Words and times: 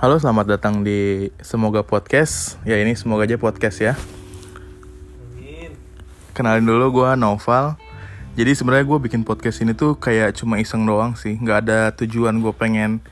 Halo, 0.00 0.16
selamat 0.16 0.56
datang 0.56 0.80
di 0.80 1.28
Semoga 1.44 1.84
Podcast. 1.84 2.56
Ya 2.64 2.80
ini 2.80 2.96
semoga 2.96 3.28
aja 3.28 3.36
podcast 3.36 3.84
ya. 3.84 4.00
Kenalin 6.32 6.64
dulu 6.64 7.04
gue 7.04 7.10
Noval. 7.20 7.76
Jadi 8.32 8.56
sebenarnya 8.56 8.88
gue 8.88 8.96
bikin 8.96 9.28
podcast 9.28 9.60
ini 9.60 9.76
tuh 9.76 10.00
kayak 10.00 10.40
cuma 10.40 10.56
iseng 10.56 10.88
doang 10.88 11.20
sih. 11.20 11.36
Nggak 11.36 11.58
ada 11.68 11.92
tujuan 12.00 12.40
gue 12.40 12.48
pengen 12.56 13.04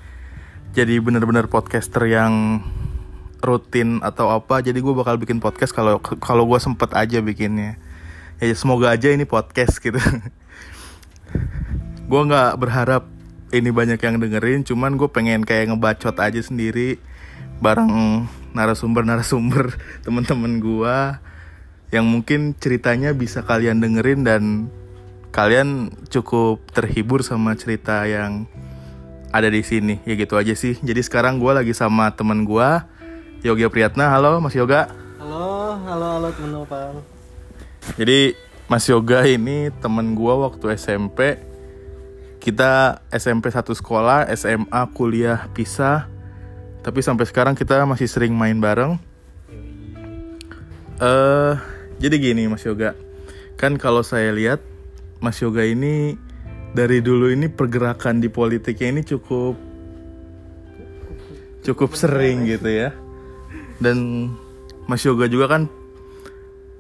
jadi 0.73 0.97
bener-bener 1.05 1.53
podcaster 1.53 2.09
yang 2.09 2.65
rutin 3.45 4.01
atau 4.01 4.33
apa. 4.33 4.65
Jadi 4.65 4.81
gue 4.81 4.95
bakal 4.97 5.21
bikin 5.21 5.45
podcast 5.45 5.77
kalau 5.77 6.01
kalau 6.01 6.49
gue 6.49 6.57
sempet 6.57 6.89
aja 6.97 7.21
bikinnya. 7.21 7.77
Ya 8.41 8.57
semoga 8.57 8.97
aja 8.97 9.13
ini 9.13 9.29
podcast 9.29 9.77
gitu. 9.77 10.01
gue 12.09 12.21
nggak 12.33 12.57
berharap 12.57 13.18
ini 13.53 13.73
banyak 13.73 14.01
yang 14.01 14.21
dengerin 14.21 14.61
cuman 14.65 15.01
gue 15.01 15.09
pengen 15.09 15.45
kayak 15.45 15.73
ngebacot 15.73 16.17
aja 16.21 16.41
sendiri 16.41 17.01
bareng 17.59 18.27
narasumber-narasumber 18.53 19.75
temen-temen 20.05 20.61
gue 20.61 20.97
yang 21.89 22.05
mungkin 22.05 22.53
ceritanya 22.53 23.17
bisa 23.17 23.41
kalian 23.41 23.81
dengerin 23.81 24.21
dan 24.21 24.69
kalian 25.33 25.89
cukup 26.13 26.61
terhibur 26.73 27.25
sama 27.25 27.57
cerita 27.57 28.05
yang 28.05 28.45
ada 29.33 29.49
di 29.49 29.65
sini. 29.65 30.01
Ya 30.05 30.17
gitu 30.17 30.37
aja 30.37 30.53
sih. 30.53 30.77
Jadi 30.81 31.01
sekarang 31.01 31.41
gue 31.41 31.53
lagi 31.53 31.73
sama 31.73 32.13
temen 32.13 32.45
gue 32.45 32.69
Yoga 33.41 33.69
Priyatna. 33.73 34.13
Halo 34.13 34.41
Mas 34.41 34.53
Yoga. 34.53 34.93
Halo, 35.17 35.81
halo, 35.85 36.07
halo 36.21 36.29
temen 36.33 36.53
Nopal. 36.53 37.01
jadi 37.97 38.37
Mas 38.69 38.85
Yoga 38.85 39.25
ini 39.25 39.73
temen 39.81 40.13
gue 40.13 40.35
waktu 40.45 40.77
SMP 40.77 41.41
kita 42.49 43.05
SMP 43.13 43.53
satu 43.53 43.77
sekolah, 43.77 44.25
SMA 44.33 44.83
kuliah 44.97 45.53
pisah. 45.53 46.09
Tapi 46.81 47.05
sampai 47.05 47.29
sekarang 47.29 47.53
kita 47.53 47.85
masih 47.85 48.09
sering 48.09 48.33
main 48.33 48.57
bareng. 48.57 48.97
Eh, 50.97 51.55
jadi 52.01 52.17
gini 52.17 52.49
Mas 52.49 52.65
Yoga. 52.65 52.97
Kan 53.61 53.77
kalau 53.77 54.01
saya 54.01 54.33
lihat 54.33 54.65
Mas 55.21 55.37
Yoga 55.45 55.61
ini 55.61 56.17
dari 56.73 57.05
dulu 57.05 57.29
ini 57.29 57.53
pergerakan 57.53 58.25
di 58.25 58.33
politiknya 58.33 58.97
ini 58.97 59.03
cukup 59.05 59.53
cukup 61.69 62.01
sering 62.01 62.49
gitu 62.49 62.73
ya. 62.73 62.97
Dan 63.77 64.33
Mas 64.89 65.05
Yoga 65.05 65.29
juga 65.29 65.53
kan 65.53 65.69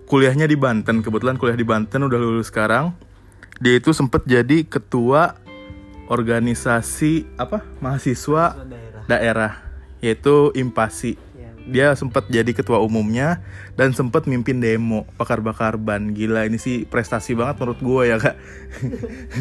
kuliahnya 0.08 0.48
di 0.48 0.56
Banten. 0.56 1.04
Kebetulan 1.04 1.36
kuliah 1.36 1.60
di 1.60 1.68
Banten 1.68 2.08
udah 2.08 2.16
lulus 2.16 2.48
sekarang. 2.48 2.96
Dia 3.60 3.76
itu 3.76 3.92
sempat 3.92 4.24
jadi 4.24 4.64
ketua 4.64 5.47
organisasi 6.08 7.28
apa 7.36 7.62
mahasiswa 7.78 8.56
Daerah. 8.64 9.04
daerah 9.06 9.52
yaitu 10.00 10.50
Impasi. 10.54 11.18
Ya. 11.36 11.50
Dia 11.68 11.88
sempat 11.98 12.26
jadi 12.32 12.48
ketua 12.54 12.80
umumnya 12.80 13.42
dan 13.76 13.92
sempat 13.92 14.24
mimpin 14.24 14.58
demo 14.58 15.04
bakar-bakar 15.20 15.76
ban. 15.76 16.16
Gila 16.16 16.48
ini 16.48 16.56
sih 16.56 16.88
prestasi 16.88 17.36
banget 17.36 17.60
menurut 17.60 17.80
gue 17.82 18.02
ya 18.08 18.16
kak. 18.16 18.36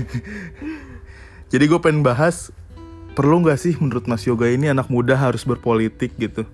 jadi 1.54 1.64
gue 1.66 1.80
pengen 1.80 2.04
bahas 2.04 2.52
perlu 3.18 3.42
nggak 3.42 3.58
sih 3.58 3.74
menurut 3.82 4.06
Mas 4.06 4.26
Yoga 4.30 4.46
ini 4.46 4.70
anak 4.70 4.94
muda 4.94 5.18
harus 5.18 5.42
berpolitik 5.42 6.14
gitu. 6.22 6.46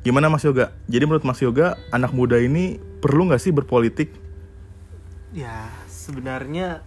Gimana 0.00 0.32
Mas 0.32 0.46
Yoga? 0.48 0.72
Jadi 0.88 1.04
menurut 1.04 1.28
Mas 1.28 1.44
Yoga 1.44 1.76
anak 1.92 2.16
muda 2.16 2.40
ini 2.40 2.80
perlu 3.04 3.28
nggak 3.28 3.42
sih 3.42 3.52
berpolitik? 3.52 4.08
Ya, 5.36 5.68
sebenarnya 5.86 6.82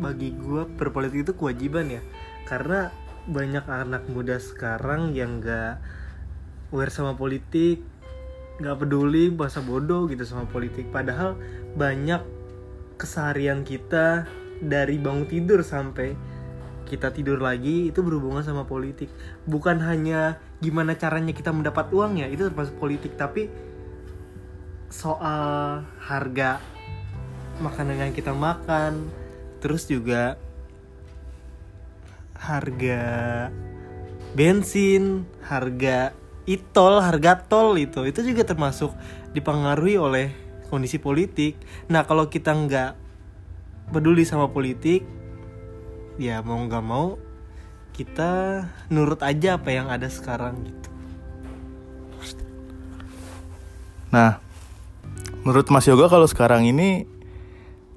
bagi 0.00 0.32
gue 0.32 0.64
berpolitik 0.64 1.28
itu 1.28 1.32
kewajiban 1.36 1.92
ya. 1.92 2.02
Karena 2.48 2.88
banyak 3.28 3.64
anak 3.68 4.08
muda 4.08 4.40
sekarang 4.40 5.12
yang 5.12 5.44
gak 5.44 5.78
aware 6.72 6.90
sama 6.90 7.14
politik, 7.14 7.84
gak 8.58 8.80
peduli 8.80 9.28
bahasa 9.28 9.60
bodoh 9.60 10.08
gitu 10.08 10.24
sama 10.24 10.48
politik. 10.48 10.88
Padahal 10.88 11.36
banyak 11.76 12.24
keseharian 12.96 13.62
kita 13.62 14.24
dari 14.60 15.00
bangun 15.00 15.24
tidur 15.24 15.64
sampai 15.64 16.12
kita 16.84 17.14
tidur 17.14 17.38
lagi 17.38 17.88
itu 17.94 18.02
berhubungan 18.02 18.42
sama 18.42 18.66
politik 18.66 19.06
bukan 19.46 19.78
hanya 19.78 20.42
gimana 20.58 20.98
caranya 20.98 21.30
kita 21.30 21.54
mendapat 21.54 21.86
uang 21.94 22.18
ya 22.18 22.26
itu 22.26 22.50
termasuk 22.50 22.76
politik 22.82 23.14
tapi 23.14 23.46
soal 24.90 25.86
harga 26.02 26.58
makanan 27.62 28.10
yang 28.10 28.12
kita 28.12 28.34
makan 28.34 29.06
terus 29.60 29.86
juga 29.86 30.40
harga 32.40 33.02
bensin 34.32 35.28
harga 35.44 36.16
itol 36.48 37.04
harga 37.04 37.36
tol 37.44 37.76
itu 37.76 38.08
itu 38.08 38.24
juga 38.24 38.48
termasuk 38.48 38.96
dipengaruhi 39.36 40.00
oleh 40.00 40.26
kondisi 40.72 40.96
politik. 40.96 41.60
Nah 41.92 42.08
kalau 42.08 42.32
kita 42.32 42.56
nggak 42.56 42.92
peduli 43.92 44.24
sama 44.24 44.48
politik 44.48 45.04
ya 46.16 46.40
mau 46.40 46.58
nggak 46.62 46.84
mau 46.84 47.20
kita 47.92 48.64
nurut 48.88 49.20
aja 49.20 49.60
apa 49.60 49.68
yang 49.74 49.92
ada 49.92 50.08
sekarang 50.08 50.64
gitu. 50.64 50.90
Nah, 54.10 54.42
menurut 55.46 55.70
Mas 55.70 55.86
Yoga 55.86 56.10
kalau 56.10 56.26
sekarang 56.26 56.66
ini 56.66 57.06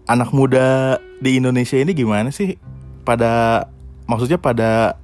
anak 0.07 0.35
muda 0.35 0.99
di 1.23 1.39
Indonesia 1.39 1.79
ini 1.79 1.95
gimana 1.95 2.29
sih? 2.29 2.59
Pada 3.03 3.65
maksudnya 4.07 4.39
pada 4.39 4.99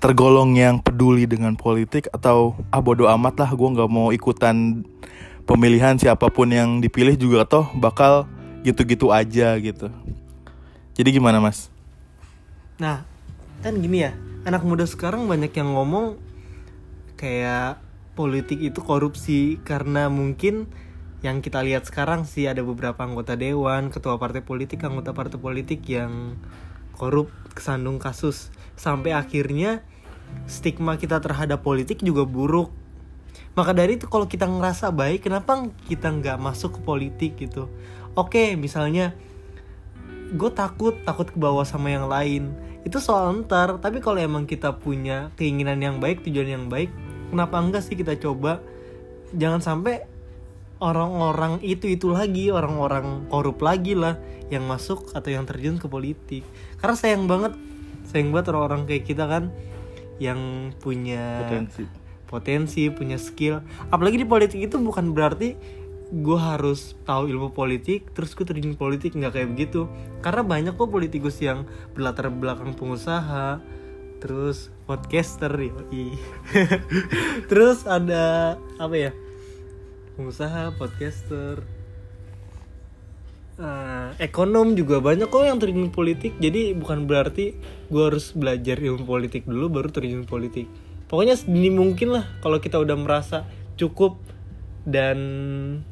tergolong 0.00 0.56
yang 0.56 0.80
peduli 0.80 1.28
dengan 1.28 1.56
politik 1.60 2.08
atau 2.12 2.56
ah 2.72 2.80
bodo 2.80 3.04
amat 3.04 3.36
lah 3.44 3.50
gue 3.52 3.68
nggak 3.68 3.90
mau 3.92 4.08
ikutan 4.16 4.80
pemilihan 5.44 6.00
siapa 6.00 6.32
pun 6.32 6.48
yang 6.48 6.80
dipilih 6.80 7.20
juga 7.20 7.44
toh 7.44 7.68
bakal 7.76 8.24
gitu-gitu 8.64 9.12
aja 9.12 9.56
gitu. 9.60 9.92
Jadi 10.96 11.08
gimana 11.16 11.40
mas? 11.40 11.68
Nah, 12.80 13.04
kan 13.60 13.76
gini 13.76 14.08
ya, 14.08 14.16
anak 14.48 14.64
muda 14.64 14.88
sekarang 14.88 15.28
banyak 15.28 15.52
yang 15.52 15.76
ngomong 15.76 16.16
kayak 17.20 17.80
politik 18.16 18.60
itu 18.60 18.80
korupsi 18.80 19.60
karena 19.64 20.08
mungkin 20.08 20.68
yang 21.20 21.44
kita 21.44 21.60
lihat 21.60 21.84
sekarang 21.84 22.24
sih 22.24 22.48
ada 22.48 22.64
beberapa 22.64 22.96
anggota 23.04 23.36
dewan, 23.36 23.92
ketua 23.92 24.16
partai 24.16 24.40
politik, 24.40 24.80
anggota 24.80 25.12
partai 25.12 25.36
politik 25.36 25.84
yang 25.84 26.40
korup 26.96 27.28
kesandung 27.52 28.00
kasus 28.00 28.48
sampai 28.76 29.12
akhirnya 29.12 29.84
stigma 30.48 30.96
kita 30.96 31.20
terhadap 31.20 31.60
politik 31.60 32.00
juga 32.00 32.24
buruk. 32.24 32.72
Maka 33.52 33.76
dari 33.76 34.00
itu 34.00 34.08
kalau 34.08 34.24
kita 34.24 34.48
ngerasa 34.48 34.94
baik, 34.94 35.28
kenapa 35.28 35.68
kita 35.84 36.08
nggak 36.08 36.40
masuk 36.40 36.78
ke 36.78 36.80
politik 36.80 37.32
gitu? 37.36 37.68
Oke, 38.16 38.56
misalnya 38.56 39.12
gue 40.30 40.50
takut 40.54 40.94
takut 41.02 41.26
ke 41.26 41.38
bawah 41.38 41.66
sama 41.66 41.90
yang 41.90 42.06
lain 42.06 42.54
itu 42.86 43.02
soal 43.02 43.44
ntar 43.44 43.82
tapi 43.82 43.98
kalau 43.98 44.22
emang 44.22 44.46
kita 44.46 44.78
punya 44.78 45.34
keinginan 45.34 45.82
yang 45.82 45.96
baik 45.98 46.22
tujuan 46.22 46.48
yang 46.48 46.66
baik 46.70 46.88
kenapa 47.34 47.58
enggak 47.58 47.82
sih 47.82 47.98
kita 47.98 48.14
coba 48.14 48.62
jangan 49.34 49.58
sampai 49.58 50.06
orang-orang 50.80 51.60
itu 51.60 51.92
itu 51.92 52.08
lagi 52.08 52.48
orang-orang 52.48 53.28
korup 53.28 53.60
lagi 53.60 53.92
lah 53.92 54.16
yang 54.48 54.64
masuk 54.64 55.12
atau 55.12 55.28
yang 55.28 55.44
terjun 55.44 55.76
ke 55.76 55.86
politik 55.86 56.42
karena 56.80 56.96
sayang 56.96 57.28
banget 57.28 57.54
sayang 58.08 58.32
banget 58.32 58.56
orang-orang 58.56 58.88
kayak 58.88 59.04
kita 59.04 59.28
kan 59.28 59.52
yang 60.20 60.72
punya 60.80 61.44
Potensi. 61.44 61.82
potensi 62.26 62.82
punya 62.88 63.20
skill 63.20 63.60
apalagi 63.92 64.24
di 64.24 64.26
politik 64.26 64.60
itu 64.60 64.80
bukan 64.80 65.12
berarti 65.12 65.54
gue 66.10 66.38
harus 66.40 66.98
tahu 67.06 67.30
ilmu 67.30 67.54
politik 67.54 68.10
terus 68.16 68.34
gue 68.34 68.42
terjun 68.42 68.74
politik 68.74 69.14
nggak 69.14 69.36
kayak 69.36 69.48
begitu 69.54 69.86
karena 70.24 70.42
banyak 70.42 70.74
kok 70.74 70.90
politikus 70.90 71.38
yang 71.38 71.68
berlatar 71.94 72.32
belakang 72.34 72.74
pengusaha 72.74 73.62
terus 74.20 74.68
podcaster 74.84 75.48
yoi. 75.54 76.18
terus 77.50 77.86
ada 77.86 78.58
apa 78.76 78.96
ya 78.98 79.10
pengusaha 80.20 80.76
podcaster 80.76 81.64
Eh, 83.60 84.08
ekonom 84.24 84.72
juga 84.72 85.04
banyak 85.04 85.28
kok 85.28 85.44
yang 85.44 85.60
terjun 85.60 85.92
politik 85.92 86.32
jadi 86.40 86.72
bukan 86.72 87.04
berarti 87.04 87.52
gue 87.92 88.02
harus 88.08 88.32
belajar 88.32 88.80
ilmu 88.80 89.04
politik 89.04 89.44
dulu 89.44 89.68
baru 89.68 89.92
terjun 89.92 90.24
politik 90.24 90.64
pokoknya 91.12 91.36
sedini 91.36 91.68
mungkin 91.68 92.16
lah 92.16 92.24
kalau 92.40 92.56
kita 92.56 92.80
udah 92.80 92.96
merasa 92.96 93.44
cukup 93.76 94.16
dan 94.88 95.20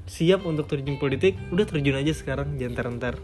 siap 0.08 0.48
untuk 0.48 0.64
terjun 0.64 0.96
politik 0.96 1.36
udah 1.52 1.68
terjun 1.68 2.00
aja 2.00 2.16
sekarang 2.16 2.56
jangan 2.56 2.96
ntar 2.96 3.20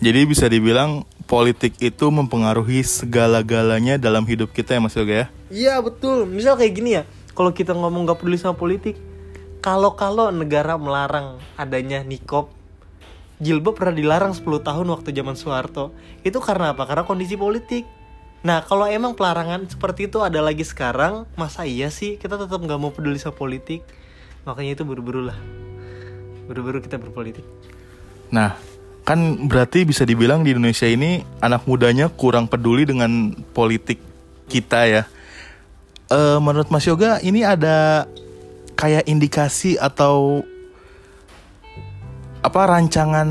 Jadi 0.00 0.20
bisa 0.24 0.48
dibilang 0.48 1.04
politik 1.28 1.76
itu 1.84 2.08
mempengaruhi 2.08 2.80
segala-galanya 2.80 4.00
dalam 4.00 4.24
hidup 4.24 4.48
kita 4.56 4.78
ya 4.78 4.80
Mas 4.80 4.96
Yoga 4.96 5.12
ya? 5.12 5.26
Iya 5.52 5.74
betul. 5.84 6.24
Misal 6.24 6.56
kayak 6.56 6.72
gini 6.72 6.90
ya, 6.96 7.02
kalau 7.36 7.50
kita 7.50 7.74
ngomong 7.74 8.06
gak 8.06 8.22
peduli 8.22 8.38
sama 8.38 8.54
politik, 8.54 8.94
kalau 9.68 9.92
kalau 9.92 10.32
negara 10.32 10.80
melarang 10.80 11.36
adanya 11.60 12.00
nikop, 12.00 12.48
jilbab 13.36 13.76
pernah 13.76 14.00
dilarang 14.00 14.32
10 14.32 14.64
tahun 14.64 14.86
waktu 14.88 15.12
zaman 15.12 15.36
Soeharto. 15.36 15.92
Itu 16.24 16.40
karena 16.40 16.72
apa? 16.72 16.88
Karena 16.88 17.04
kondisi 17.04 17.36
politik. 17.36 17.84
Nah 18.40 18.64
kalau 18.64 18.88
emang 18.88 19.12
pelarangan 19.12 19.68
seperti 19.68 20.08
itu 20.08 20.24
ada 20.24 20.40
lagi 20.40 20.64
sekarang, 20.64 21.28
masa 21.36 21.68
iya 21.68 21.92
sih 21.92 22.16
kita 22.16 22.40
tetap 22.40 22.64
nggak 22.64 22.80
mau 22.80 22.88
peduli 22.96 23.20
sama 23.20 23.36
politik? 23.36 23.84
Makanya 24.48 24.80
itu 24.80 24.88
buru-buru 24.88 25.28
lah, 25.28 25.36
buru-buru 26.48 26.80
kita 26.80 26.96
berpolitik. 26.96 27.44
Nah, 28.32 28.56
kan 29.04 29.20
berarti 29.52 29.84
bisa 29.84 30.08
dibilang 30.08 30.48
di 30.48 30.56
Indonesia 30.56 30.88
ini 30.88 31.20
anak 31.44 31.68
mudanya 31.68 32.08
kurang 32.08 32.48
peduli 32.48 32.88
dengan 32.88 33.36
politik 33.52 34.00
kita 34.48 34.88
ya. 34.88 35.02
Eh, 36.08 36.40
menurut 36.40 36.72
Mas 36.72 36.88
Yoga 36.88 37.20
ini 37.20 37.44
ada 37.44 38.08
kayak 38.78 39.10
indikasi 39.10 39.74
atau 39.74 40.46
apa 42.38 42.60
rancangan 42.70 43.26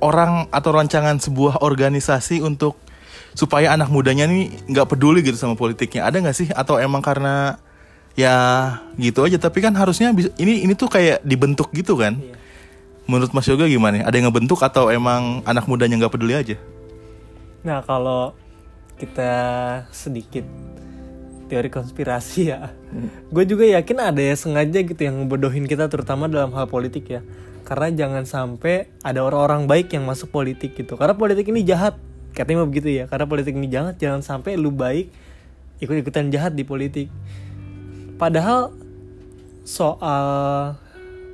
orang 0.00 0.48
atau 0.48 0.70
rancangan 0.72 1.20
sebuah 1.20 1.60
organisasi 1.60 2.40
untuk 2.40 2.80
supaya 3.36 3.76
anak 3.76 3.92
mudanya 3.92 4.24
nih 4.24 4.48
nggak 4.72 4.88
peduli 4.96 5.20
gitu 5.20 5.36
sama 5.36 5.54
politiknya. 5.54 6.08
Ada 6.08 6.24
nggak 6.24 6.36
sih? 6.36 6.48
Atau 6.48 6.80
emang 6.80 7.04
karena 7.04 7.60
ya 8.18 8.34
gitu 8.98 9.22
aja 9.22 9.38
tapi 9.38 9.62
kan 9.62 9.70
harusnya 9.76 10.10
bisa- 10.10 10.34
ini 10.40 10.66
ini 10.66 10.74
tuh 10.74 10.90
kayak 10.90 11.22
dibentuk 11.22 11.70
gitu 11.76 11.94
kan? 12.00 12.18
Iya. 12.18 12.36
menurut 13.10 13.34
Mas 13.34 13.50
Yoga 13.50 13.66
gimana 13.66 14.06
ada 14.06 14.14
yang 14.14 14.30
ngebentuk 14.30 14.62
atau 14.62 14.86
emang 14.86 15.42
anak 15.42 15.66
mudanya 15.66 15.98
nggak 15.98 16.14
peduli 16.14 16.30
aja? 16.30 16.54
Nah 17.66 17.82
kalau 17.82 18.38
kita 19.02 19.32
sedikit 19.90 20.46
teori 21.50 21.66
konspirasi 21.66 22.54
ya, 22.54 22.70
gue 23.34 23.44
juga 23.44 23.66
yakin 23.66 23.98
ada 23.98 24.22
ya 24.22 24.38
sengaja 24.38 24.86
gitu 24.86 25.02
yang 25.02 25.26
ngebodohin 25.26 25.66
kita 25.66 25.90
terutama 25.90 26.30
dalam 26.30 26.54
hal 26.54 26.70
politik 26.70 27.10
ya. 27.10 27.20
Karena 27.66 27.90
jangan 27.90 28.24
sampai 28.26 28.86
ada 29.02 29.26
orang-orang 29.26 29.66
baik 29.66 29.90
yang 29.90 30.06
masuk 30.06 30.30
politik 30.30 30.78
gitu. 30.78 30.94
Karena 30.94 31.18
politik 31.18 31.50
ini 31.50 31.66
jahat, 31.66 31.98
katanya 32.30 32.62
begitu 32.62 33.02
ya. 33.02 33.10
Karena 33.10 33.26
politik 33.26 33.58
ini 33.58 33.66
jahat, 33.66 33.98
jangan 33.98 34.22
sampai 34.22 34.54
lu 34.54 34.70
baik 34.70 35.10
ikut-ikutan 35.82 36.30
jahat 36.30 36.54
di 36.54 36.62
politik. 36.62 37.10
Padahal 38.18 38.70
soal 39.66 40.76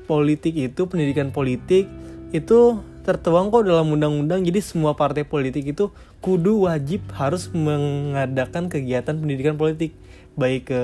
politik 0.07 0.55
itu 0.55 0.87
pendidikan 0.87 1.35
politik 1.35 1.91
itu 2.31 2.61
tertuang 3.07 3.55
kok 3.55 3.63
dalam 3.67 3.95
undang-undang 3.95 4.43
jadi 4.43 4.59
semua 4.59 4.99
partai 4.99 5.23
politik 5.23 5.63
itu 5.63 5.95
kudu 6.19 6.67
wajib 6.67 7.07
harus 7.15 7.47
mengadakan 7.55 8.67
kegiatan 8.67 9.15
pendidikan 9.15 9.55
politik 9.55 9.95
baik 10.37 10.63
ke 10.71 10.83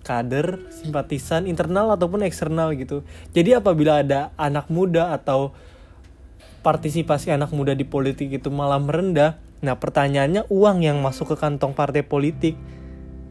kader, 0.00 0.60
simpatisan 0.72 1.44
internal 1.44 1.92
ataupun 1.92 2.24
eksternal 2.24 2.72
gitu. 2.76 3.04
Jadi 3.36 3.56
apabila 3.56 4.00
ada 4.00 4.32
anak 4.40 4.72
muda 4.72 5.12
atau 5.12 5.52
partisipasi 6.60 7.32
anak 7.32 7.52
muda 7.52 7.72
di 7.72 7.84
politik 7.88 8.32
itu 8.32 8.48
malah 8.52 8.80
merendah, 8.80 9.40
nah 9.64 9.76
pertanyaannya 9.76 10.48
uang 10.48 10.84
yang 10.84 11.00
masuk 11.00 11.32
ke 11.32 11.36
kantong 11.40 11.72
partai 11.72 12.04
politik 12.04 12.56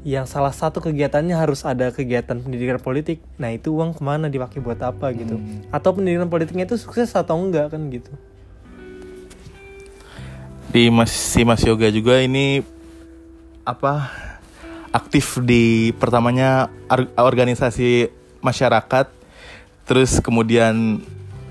yang 0.07 0.23
salah 0.23 0.55
satu 0.55 0.79
kegiatannya 0.79 1.35
harus 1.35 1.67
ada 1.67 1.91
kegiatan 1.91 2.39
pendidikan 2.39 2.79
politik. 2.79 3.19
Nah 3.35 3.51
itu 3.51 3.75
uang 3.75 3.99
ke 3.99 4.01
mana 4.01 4.31
dipakai 4.31 4.63
buat 4.63 4.79
apa 4.79 5.11
gitu? 5.11 5.35
Atau 5.75 5.99
pendidikan 5.99 6.31
politiknya 6.31 6.63
itu 6.63 6.79
sukses 6.79 7.11
atau 7.11 7.35
enggak 7.35 7.75
kan 7.75 7.83
gitu. 7.91 8.11
Di 10.71 10.87
Mas 10.87 11.11
si 11.11 11.43
Mas 11.43 11.65
Yoga 11.65 11.91
juga 11.91 12.21
ini 12.21 12.63
apa 13.67 14.07
aktif 14.89 15.37
di 15.41 15.93
pertamanya 15.97 16.69
organisasi 17.17 18.09
masyarakat. 18.41 19.07
Terus 19.85 20.21
kemudian 20.21 21.01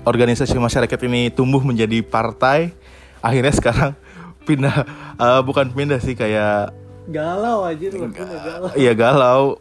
organisasi 0.07 0.55
masyarakat 0.55 0.99
ini 1.07 1.31
tumbuh 1.31 1.63
menjadi 1.63 1.99
partai. 2.03 2.71
Akhirnya 3.19 3.53
sekarang 3.55 3.91
pindah 4.47 4.75
eh, 5.19 5.41
bukan 5.43 5.71
pindah 5.71 5.99
sih 5.99 6.15
kayak 6.15 6.71
galau 7.09 7.65
aja 7.65 7.85
tuh 7.89 8.07
galau. 8.11 8.69
iya 8.79 8.93
galau. 8.95 9.59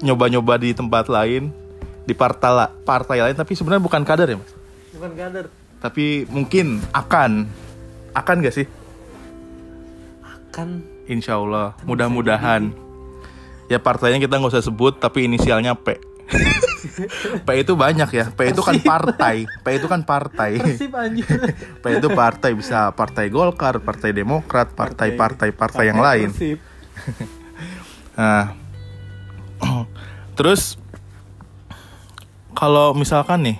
Nyoba-nyoba 0.00 0.56
di 0.56 0.72
tempat 0.72 1.12
lain 1.12 1.52
di 2.08 2.16
partai 2.16 2.72
partai 2.88 3.20
lain 3.20 3.36
tapi 3.36 3.52
sebenarnya 3.52 3.84
bukan 3.84 4.02
kader 4.02 4.28
ya 4.32 4.36
mas? 4.40 4.52
Bukan 4.96 5.12
kader. 5.14 5.46
Tapi 5.80 6.28
mungkin 6.28 6.80
akan. 6.92 7.46
Akan 8.10 8.42
gak 8.42 8.56
sih? 8.58 8.66
Kan 10.50 10.82
Insya 11.10 11.42
Allah, 11.42 11.74
mudah-mudahan. 11.82 12.70
Ya 13.70 13.78
partainya 13.78 14.18
kita 14.18 14.42
nggak 14.42 14.50
usah 14.50 14.66
sebut, 14.66 14.98
tapi 14.98 15.30
inisialnya 15.30 15.78
P. 15.78 16.02
P 17.46 17.48
itu 17.62 17.72
banyak 17.74 18.10
ya. 18.10 18.26
P 18.34 18.50
itu 18.50 18.62
kan 18.66 18.76
partai. 18.82 19.46
P 19.46 19.66
itu 19.78 19.86
kan 19.86 20.02
partai. 20.02 20.58
persib 20.58 20.94
anjir 20.94 21.26
P 21.78 21.84
itu 21.86 22.08
partai 22.10 22.50
bisa 22.58 22.90
partai 22.94 23.30
Golkar, 23.30 23.78
partai 23.82 24.10
Demokrat, 24.10 24.74
partai-partai 24.74 25.48
partai 25.54 25.84
yang 25.86 26.02
lain. 26.02 26.30
Nah, 28.10 28.52
terus 30.36 30.76
kalau 32.52 32.92
misalkan 32.92 33.40
nih, 33.40 33.58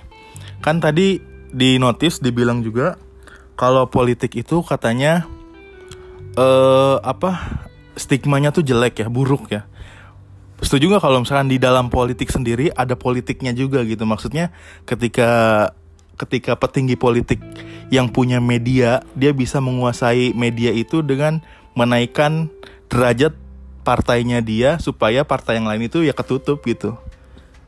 kan 0.61 0.77
tadi 0.77 1.17
di 1.49 1.81
notis 1.81 2.21
dibilang 2.21 2.61
juga 2.61 2.93
kalau 3.57 3.89
politik 3.89 4.37
itu 4.37 4.61
katanya 4.61 5.25
eh 6.37 6.97
apa 7.01 7.57
stigmanya 7.97 8.53
tuh 8.53 8.61
jelek 8.61 9.01
ya, 9.01 9.07
buruk 9.09 9.49
ya. 9.49 9.65
Setuju 10.61 10.93
nggak 10.93 11.03
kalau 11.03 11.19
misalkan 11.25 11.49
di 11.49 11.57
dalam 11.57 11.89
politik 11.89 12.29
sendiri 12.29 12.69
ada 12.71 12.93
politiknya 12.93 13.51
juga 13.51 13.81
gitu? 13.81 14.05
Maksudnya 14.05 14.53
ketika 14.85 15.29
ketika 16.21 16.53
petinggi 16.53 16.93
politik 16.93 17.41
yang 17.89 18.13
punya 18.13 18.37
media, 18.37 19.01
dia 19.17 19.33
bisa 19.33 19.57
menguasai 19.57 20.37
media 20.37 20.69
itu 20.69 21.01
dengan 21.01 21.41
menaikkan 21.73 22.53
derajat 22.93 23.33
partainya 23.81 24.45
dia 24.45 24.77
supaya 24.77 25.25
partai 25.25 25.57
yang 25.57 25.65
lain 25.65 25.89
itu 25.89 26.05
ya 26.05 26.13
ketutup 26.13 26.61
gitu. 26.61 26.93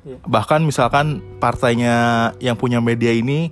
Iya. 0.06 0.22
Bahkan 0.30 0.62
misalkan 0.62 1.25
partainya 1.42 2.30
yang 2.38 2.54
punya 2.54 2.78
media 2.78 3.10
ini 3.10 3.50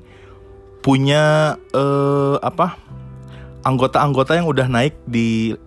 punya 0.86 1.56
eh, 1.74 2.36
apa 2.42 2.78
anggota-anggota 3.66 4.38
yang 4.38 4.50
udah 4.50 4.68
naik 4.70 4.98
di 5.06 5.58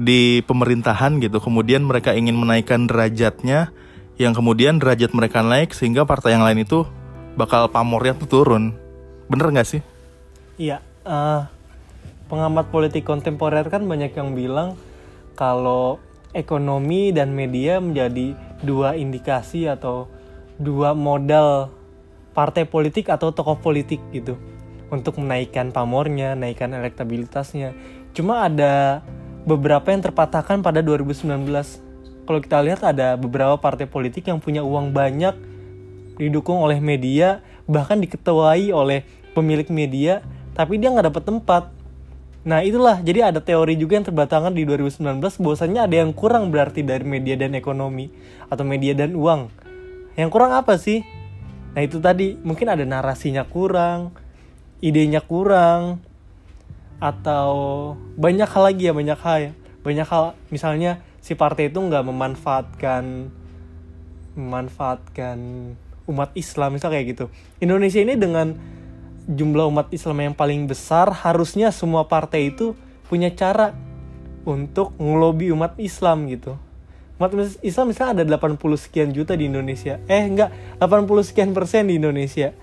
di 0.00 0.40
pemerintahan 0.48 1.20
gitu. 1.20 1.44
Kemudian 1.44 1.84
mereka 1.84 2.16
ingin 2.16 2.40
menaikkan 2.40 2.88
derajatnya 2.88 3.68
yang 4.16 4.32
kemudian 4.32 4.80
derajat 4.80 5.12
mereka 5.12 5.44
naik 5.44 5.76
sehingga 5.76 6.08
partai 6.08 6.36
yang 6.36 6.44
lain 6.44 6.64
itu 6.64 6.88
bakal 7.36 7.68
pamornya 7.68 8.16
tuh 8.16 8.28
turun. 8.28 8.72
Bener 9.28 9.52
nggak 9.52 9.68
sih? 9.68 9.84
Iya, 10.56 10.80
eh, 11.04 11.40
pengamat 12.32 12.72
politik 12.72 13.04
kontemporer 13.04 13.68
kan 13.68 13.84
banyak 13.84 14.16
yang 14.16 14.32
bilang 14.32 14.80
kalau 15.36 16.00
ekonomi 16.32 17.12
dan 17.12 17.36
media 17.36 17.80
menjadi 17.80 18.32
dua 18.64 18.96
indikasi 18.96 19.68
atau 19.68 20.08
dua 20.60 20.92
modal 20.92 21.72
partai 22.36 22.68
politik 22.68 23.08
atau 23.08 23.32
tokoh 23.32 23.58
politik 23.58 24.00
gitu 24.12 24.36
untuk 24.90 25.16
menaikkan 25.22 25.70
pamornya, 25.70 26.34
naikkan 26.34 26.74
elektabilitasnya. 26.74 27.72
Cuma 28.10 28.50
ada 28.50 29.00
beberapa 29.50 29.90
yang 29.90 30.06
terpatahkan 30.06 30.62
pada 30.62 30.78
2019. 30.78 31.26
Kalau 32.22 32.38
kita 32.38 32.62
lihat 32.62 32.86
ada 32.86 33.18
beberapa 33.18 33.58
partai 33.58 33.90
politik 33.90 34.30
yang 34.30 34.38
punya 34.38 34.62
uang 34.62 34.94
banyak 34.94 35.34
didukung 36.14 36.62
oleh 36.62 36.78
media 36.78 37.42
bahkan 37.66 37.98
diketuai 37.98 38.70
oleh 38.70 39.02
pemilik 39.34 39.66
media 39.66 40.22
tapi 40.54 40.78
dia 40.78 40.94
nggak 40.94 41.10
dapat 41.10 41.24
tempat. 41.26 41.64
Nah 42.46 42.62
itulah. 42.62 43.02
Jadi 43.02 43.20
ada 43.26 43.42
teori 43.42 43.74
juga 43.74 43.98
yang 43.98 44.06
terbatangan 44.06 44.54
di 44.54 44.62
2019 44.62 45.18
bahwasannya 45.18 45.80
ada 45.82 45.96
yang 45.98 46.14
kurang 46.14 46.54
berarti 46.54 46.86
dari 46.86 47.02
media 47.02 47.34
dan 47.34 47.58
ekonomi 47.58 48.14
atau 48.46 48.62
media 48.62 48.94
dan 48.94 49.18
uang. 49.18 49.50
Yang 50.14 50.30
kurang 50.30 50.54
apa 50.54 50.78
sih? 50.78 51.02
Nah 51.74 51.82
itu 51.82 51.98
tadi. 51.98 52.38
Mungkin 52.38 52.70
ada 52.70 52.86
narasinya 52.86 53.42
kurang 53.44 54.14
idenya 54.80 55.20
kurang 55.20 56.00
atau 57.00 57.50
banyak 58.14 58.46
hal 58.46 58.62
lagi 58.68 58.82
ya 58.86 58.94
banyak 58.94 59.18
hal 59.18 59.36
ya. 59.40 59.52
Banyak 59.80 60.06
hal 60.06 60.24
misalnya 60.52 61.00
si 61.24 61.32
partai 61.32 61.72
itu 61.72 61.80
nggak 61.80 62.04
memanfaatkan 62.04 63.32
memanfaatkan 64.36 65.38
umat 66.06 66.30
Islam 66.36 66.76
misal 66.76 66.92
kayak 66.92 67.16
gitu. 67.16 67.24
Indonesia 67.58 68.00
ini 68.04 68.14
dengan 68.20 68.54
jumlah 69.24 69.66
umat 69.72 69.88
Islam 69.90 70.30
yang 70.30 70.34
paling 70.36 70.68
besar 70.68 71.10
harusnya 71.12 71.72
semua 71.72 72.04
partai 72.06 72.52
itu 72.52 72.76
punya 73.08 73.32
cara 73.32 73.72
untuk 74.44 74.94
ngelobi 74.96 75.52
umat 75.52 75.76
Islam 75.80 76.28
gitu. 76.28 76.56
Umat 77.20 77.36
Islam 77.60 77.92
misalnya 77.92 78.24
ada 78.24 78.40
80 78.40 78.56
sekian 78.80 79.12
juta 79.12 79.36
di 79.36 79.48
Indonesia. 79.48 80.00
Eh 80.08 80.24
enggak 80.24 80.50
80 80.80 81.28
sekian 81.28 81.50
persen 81.52 81.88
di 81.88 82.00
Indonesia. 82.00 82.56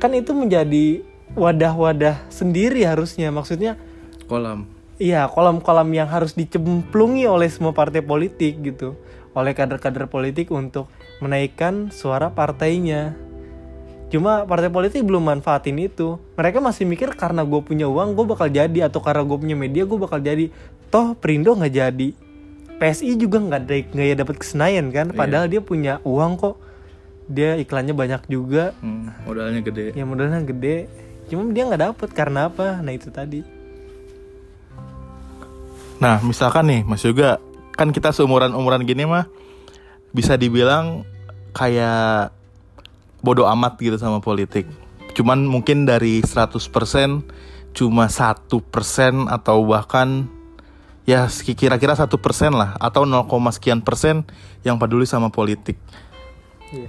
Kan 0.00 0.16
itu 0.16 0.32
menjadi 0.32 1.04
wadah-wadah 1.34 2.26
sendiri 2.28 2.82
harusnya 2.82 3.30
maksudnya 3.30 3.76
Kolam. 4.24 4.66
Iya, 4.94 5.26
kolam-kolam 5.26 5.90
yang 5.90 6.06
harus 6.06 6.36
dicemplungi 6.36 7.24
oleh 7.24 7.48
semua 7.48 7.72
partai 7.72 7.98
politik 7.98 8.60
gitu, 8.60 8.94
oleh 9.32 9.50
kader-kader 9.50 10.06
politik 10.06 10.52
untuk 10.52 10.86
menaikkan 11.18 11.88
suara 11.88 12.28
partainya. 12.28 13.16
Cuma 14.06 14.44
partai 14.44 14.68
politik 14.68 15.00
belum 15.00 15.24
manfaatin 15.24 15.80
itu. 15.80 16.14
Mereka 16.36 16.60
masih 16.60 16.84
mikir 16.84 17.10
karena 17.14 17.42
gue 17.42 17.58
punya 17.58 17.86
uang 17.86 18.12
gue 18.12 18.26
bakal 18.28 18.46
jadi 18.46 18.86
atau 18.86 19.00
karena 19.00 19.24
gue 19.24 19.34
punya 19.34 19.56
media 19.56 19.82
gue 19.82 19.98
bakal 19.98 20.20
jadi. 20.20 20.52
toh 20.90 21.14
Perindo 21.14 21.54
nggak 21.54 21.70
jadi 21.72 22.08
PSI 22.76 23.14
juga 23.14 23.38
nggak 23.38 23.60
ada 23.62 23.74
nggak 23.88 24.06
ya 24.06 24.16
dapat 24.16 24.36
kesenayan 24.36 24.90
kan 24.90 25.06
Iya. 25.08 25.16
padahal 25.16 25.46
dia 25.46 25.60
punya 25.60 26.02
uang 26.02 26.34
kok 26.34 26.58
dia 27.24 27.54
iklannya 27.54 27.94
banyak 27.94 28.26
juga 28.26 28.74
Hmm, 28.82 29.14
modalnya 29.22 29.62
gede. 29.62 29.94
ya 29.94 30.02
modalnya 30.02 30.42
gede 30.42 30.90
cuma 31.30 31.46
dia 31.54 31.64
nggak 31.64 31.94
dapet 31.94 32.10
karena 32.10 32.50
apa 32.50 32.82
nah 32.82 32.90
itu 32.90 33.08
tadi 33.08 33.60
Nah, 36.00 36.16
misalkan 36.24 36.64
nih 36.64 36.80
Mas 36.88 37.04
Yoga, 37.04 37.36
kan 37.76 37.92
kita 37.92 38.08
seumuran-umuran 38.16 38.88
gini 38.88 39.04
mah 39.04 39.28
bisa 40.16 40.40
dibilang 40.40 41.04
kayak 41.52 42.32
bodoh 43.20 43.44
amat 43.52 43.76
gitu 43.76 44.00
sama 44.00 44.24
politik. 44.24 44.64
Cuman 45.12 45.44
mungkin 45.44 45.84
dari 45.84 46.24
100% 46.24 46.56
cuma 47.76 48.08
satu 48.08 48.64
persen 48.64 49.28
atau 49.28 49.60
bahkan 49.68 50.24
ya 51.04 51.28
kira-kira 51.28 51.92
satu 51.92 52.16
persen 52.16 52.56
lah 52.56 52.80
atau 52.80 53.04
0, 53.04 53.28
sekian 53.52 53.84
persen 53.84 54.24
yang 54.64 54.80
peduli 54.80 55.04
sama 55.04 55.28
politik. 55.28 55.76
Iya. 56.72 56.88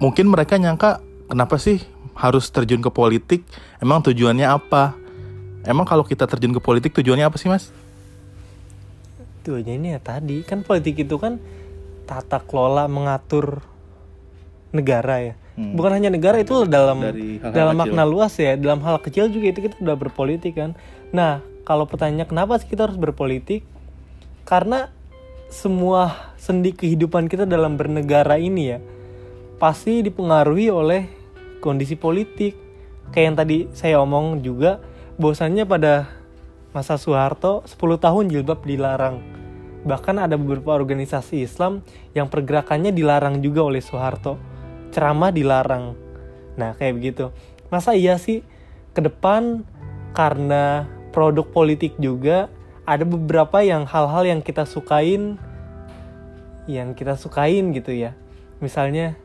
Mungkin 0.00 0.24
mereka 0.24 0.56
nyangka 0.56 1.04
kenapa 1.28 1.60
sih 1.60 1.84
harus 2.18 2.50
terjun 2.50 2.82
ke 2.82 2.90
politik? 2.90 3.46
Emang 3.78 4.02
tujuannya 4.02 4.44
apa? 4.44 4.98
Emang 5.62 5.86
kalau 5.86 6.02
kita 6.02 6.26
terjun 6.26 6.50
ke 6.50 6.58
politik 6.58 6.90
tujuannya 6.98 7.30
apa 7.30 7.38
sih 7.38 7.46
mas? 7.46 7.70
tujuannya 9.48 9.74
ini 9.80 9.88
ya 9.96 10.00
tadi 10.04 10.44
kan 10.44 10.60
politik 10.60 11.08
itu 11.08 11.16
kan 11.16 11.40
tata 12.04 12.36
kelola 12.44 12.84
mengatur 12.84 13.64
negara 14.76 15.24
ya 15.24 15.34
Hmm. 15.58 15.74
bukan 15.74 15.90
hanya 15.90 16.06
negara 16.06 16.38
itu 16.38 16.70
dalam 16.70 17.02
Dari 17.02 17.42
hal-hal 17.42 17.50
dalam 17.50 17.74
kecil. 17.74 17.82
makna 17.90 18.02
luas 18.06 18.30
ya 18.38 18.54
dalam 18.54 18.78
hal 18.78 19.02
kecil 19.02 19.26
juga 19.26 19.50
itu 19.50 19.66
kita 19.66 19.74
udah 19.82 19.98
berpolitik 19.98 20.54
kan 20.54 20.78
nah 21.10 21.42
kalau 21.66 21.82
pertanyaan 21.82 22.30
kenapa 22.30 22.62
sih 22.62 22.70
kita 22.70 22.86
harus 22.86 22.94
berpolitik 22.94 23.66
karena 24.46 24.86
semua 25.50 26.30
sendi 26.38 26.70
kehidupan 26.70 27.26
kita 27.26 27.42
dalam 27.42 27.74
bernegara 27.74 28.38
ini 28.38 28.70
ya 28.70 28.78
pasti 29.58 29.98
dipengaruhi 29.98 30.70
oleh 30.70 31.10
kondisi 31.60 31.94
politik. 31.98 32.56
Kayak 33.10 33.24
yang 33.24 33.36
tadi 33.40 33.58
saya 33.72 33.96
omong 34.04 34.44
juga 34.44 34.82
bahwasannya 35.16 35.64
pada 35.64 36.06
masa 36.76 37.00
Soeharto 37.00 37.64
10 37.64 37.98
tahun 37.98 38.24
jilbab 38.28 38.62
dilarang. 38.62 39.24
Bahkan 39.88 40.16
ada 40.20 40.36
beberapa 40.36 40.76
organisasi 40.76 41.42
Islam 41.42 41.80
yang 42.12 42.28
pergerakannya 42.28 42.92
dilarang 42.92 43.40
juga 43.40 43.64
oleh 43.64 43.80
Soeharto. 43.80 44.36
Ceramah 44.92 45.32
dilarang. 45.32 45.96
Nah 46.60 46.76
kayak 46.76 46.94
begitu. 47.00 47.32
Masa 47.72 47.96
iya 47.96 48.20
sih? 48.20 48.44
Ke 48.92 49.04
depan 49.04 49.64
karena 50.12 50.88
produk 51.14 51.46
politik 51.46 51.96
juga 51.96 52.50
ada 52.88 53.04
beberapa 53.04 53.60
yang 53.60 53.84
hal-hal 53.84 54.24
yang 54.24 54.40
kita 54.40 54.64
sukain 54.64 55.36
yang 56.68 56.92
kita 56.92 57.16
sukain 57.16 57.72
gitu 57.72 57.96
ya. 57.96 58.12
Misalnya 58.60 59.16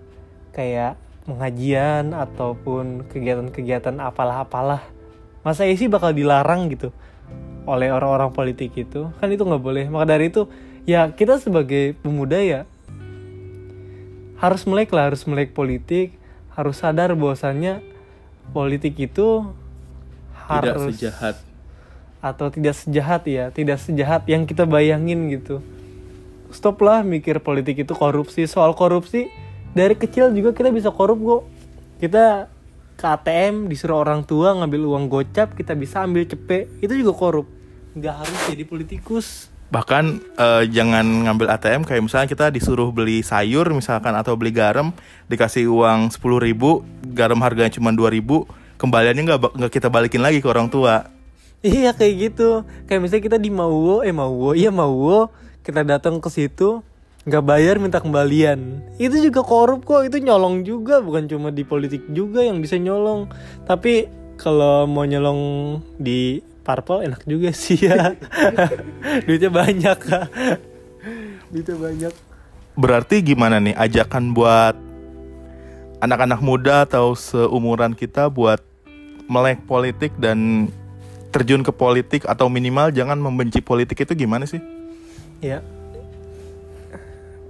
kayak 0.55 0.95
pengajian 1.23 2.11
ataupun 2.11 3.07
kegiatan-kegiatan 3.07 3.95
apalah-apalah 3.99 4.83
masa 5.43 5.67
isi 5.67 5.87
bakal 5.91 6.11
dilarang 6.15 6.71
gitu 6.71 6.91
oleh 7.63 7.91
orang-orang 7.91 8.31
politik 8.35 8.75
itu. 8.75 9.11
Kan 9.19 9.31
itu 9.31 9.43
nggak 9.43 9.63
boleh. 9.63 9.85
Maka 9.87 10.15
dari 10.15 10.27
itu 10.31 10.47
ya 10.83 11.11
kita 11.15 11.39
sebagai 11.39 11.95
pemuda 12.03 12.39
ya 12.39 12.61
harus 14.39 14.67
melek 14.67 14.91
lah 14.91 15.07
harus 15.07 15.23
melek 15.23 15.55
politik 15.55 16.19
harus 16.51 16.83
sadar 16.83 17.15
bahwasannya 17.15 17.79
politik 18.51 18.99
itu 18.99 19.47
Tidak 19.47 20.75
harus 20.75 20.99
sejahat. 20.99 21.35
Atau 22.19 22.51
tidak 22.51 22.75
sejahat 22.75 23.23
ya 23.27 23.47
tidak 23.55 23.79
sejahat 23.79 24.27
yang 24.27 24.43
kita 24.43 24.67
bayangin 24.67 25.31
gitu. 25.31 25.63
Stoplah 26.51 27.01
mikir 27.01 27.39
politik 27.39 27.87
itu 27.87 27.95
korupsi. 27.95 28.45
Soal 28.45 28.75
korupsi 28.75 29.31
dari 29.73 29.97
kecil 29.97 30.29
juga 30.33 30.53
kita 30.53 30.69
bisa 30.69 30.93
korup 30.93 31.19
kok 31.21 31.41
kita 31.97 32.47
ke 32.93 33.05
ATM 33.09 33.67
disuruh 33.67 34.05
orang 34.05 34.21
tua 34.21 34.53
ngambil 34.53 34.85
uang 34.85 35.05
gocap 35.09 35.57
kita 35.57 35.73
bisa 35.73 36.05
ambil 36.05 36.29
cepet 36.29 36.69
itu 36.79 36.93
juga 36.93 37.11
korup. 37.17 37.49
Nggak 37.97 38.15
harus 38.21 38.39
jadi 38.49 38.63
politikus. 38.63 39.27
Bahkan 39.73 40.21
eh, 40.37 40.63
jangan 40.69 41.05
ngambil 41.25 41.49
ATM 41.57 41.81
kayak 41.89 42.05
misalnya 42.05 42.29
kita 42.29 42.45
disuruh 42.53 42.93
beli 42.93 43.25
sayur 43.25 43.65
misalkan 43.73 44.13
atau 44.13 44.37
beli 44.37 44.53
garam 44.53 44.93
dikasih 45.25 45.65
uang 45.65 46.13
10.000 46.13 46.21
ribu 46.45 46.85
garam 47.09 47.41
harganya 47.41 47.73
cuma 47.73 47.89
2.000 47.89 48.13
ribu 48.13 48.45
kembaliannya 48.77 49.25
nggak 49.25 49.39
nggak 49.57 49.71
kita 49.73 49.89
balikin 49.89 50.21
lagi 50.21 50.37
ke 50.37 50.47
orang 50.47 50.69
tua. 50.69 51.09
Iya 51.63 51.95
kayak 51.95 52.13
gitu. 52.19 52.67
Kayak 52.85 53.01
misalnya 53.01 53.23
kita 53.25 53.37
di 53.39 53.47
Mauwo, 53.47 54.03
eh 54.03 54.11
Mauwo, 54.11 54.51
iya 54.51 54.69
Mauwo, 54.69 55.31
kita 55.63 55.81
datang 55.81 56.19
ke 56.19 56.27
situ 56.27 56.83
nggak 57.23 57.43
bayar 57.43 57.75
minta 57.79 58.03
kembalian. 58.03 58.83
Itu 58.99 59.15
juga 59.19 59.43
korup 59.43 59.87
kok, 59.87 60.03
itu 60.07 60.19
nyolong 60.19 60.67
juga, 60.67 60.99
bukan 60.99 61.27
cuma 61.31 61.49
di 61.55 61.63
politik 61.63 62.03
juga 62.11 62.43
yang 62.43 62.59
bisa 62.59 62.75
nyolong. 62.75 63.31
Tapi 63.63 64.07
kalau 64.35 64.83
mau 64.89 65.07
nyolong 65.07 65.79
di 65.95 66.43
parpol 66.67 67.07
enak 67.07 67.23
juga 67.23 67.55
sih 67.63 67.79
ya. 67.79 68.15
Duitnya 69.27 69.51
banyak 69.51 69.97
kak. 69.99 70.27
Duitnya 71.51 71.77
banyak. 71.77 72.13
berarti 72.73 73.21
gimana 73.21 73.61
nih 73.61 73.77
ajakan 73.77 74.33
buat 74.33 74.73
anak-anak 76.01 76.41
muda 76.41 76.89
atau 76.89 77.13
seumuran 77.13 77.93
kita 77.93 78.33
buat 78.33 78.57
melek 79.29 79.61
politik 79.69 80.09
dan 80.17 80.67
terjun 81.29 81.61
ke 81.61 81.69
politik 81.69 82.25
atau 82.25 82.49
minimal 82.49 82.89
jangan 82.89 83.21
membenci 83.21 83.61
politik 83.61 84.01
itu 84.01 84.25
gimana 84.25 84.49
sih? 84.49 84.57
Ya. 85.37 85.61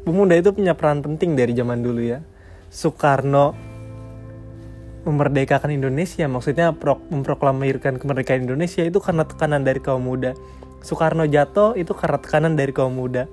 Pemuda 0.03 0.36
itu 0.36 0.51
punya 0.51 0.75
peran 0.75 1.00
penting 1.00 1.39
dari 1.39 1.55
zaman 1.55 1.79
dulu 1.79 2.03
ya. 2.03 2.19
Soekarno 2.67 3.55
memerdekakan 5.03 5.72
Indonesia, 5.72 6.27
maksudnya 6.27 6.75
pro- 6.75 7.00
memproklamirkan 7.12 8.00
kemerdekaan 8.00 8.48
Indonesia 8.48 8.83
itu 8.83 9.00
karena 9.00 9.24
tekanan 9.27 9.63
dari 9.63 9.79
kaum 9.79 10.03
muda. 10.03 10.36
Soekarno 10.83 11.24
jatuh 11.24 11.79
itu 11.79 11.95
karena 11.95 12.19
tekanan 12.19 12.60
dari 12.60 12.75
kaum 12.75 12.91
muda. 12.91 13.31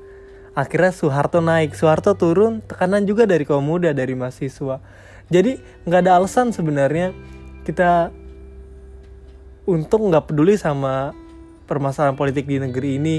Akhirnya 0.54 0.90
Soeharto 0.94 1.38
naik, 1.42 1.74
Soeharto 1.78 2.14
turun, 2.18 2.62
tekanan 2.66 3.06
juga 3.06 3.26
dari 3.26 3.42
kaum 3.46 3.62
muda, 3.62 3.94
dari 3.94 4.14
mahasiswa. 4.18 4.82
Jadi 5.30 5.62
nggak 5.86 6.00
ada 6.06 6.18
alasan 6.18 6.50
sebenarnya 6.50 7.14
kita 7.62 8.10
untuk 9.66 10.10
nggak 10.10 10.30
peduli 10.30 10.58
sama 10.58 11.14
permasalahan 11.70 12.18
politik 12.18 12.50
di 12.50 12.58
negeri 12.58 12.98
ini. 12.98 13.16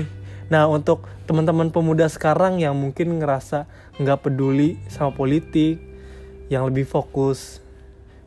Nah 0.52 0.68
untuk 0.68 1.08
teman-teman 1.24 1.72
pemuda 1.72 2.12
sekarang 2.12 2.60
yang 2.60 2.76
mungkin 2.76 3.24
ngerasa 3.24 3.72
nggak 4.04 4.28
peduli 4.28 4.76
sama 4.92 5.16
politik, 5.16 5.80
yang 6.52 6.68
lebih 6.68 6.84
fokus 6.84 7.64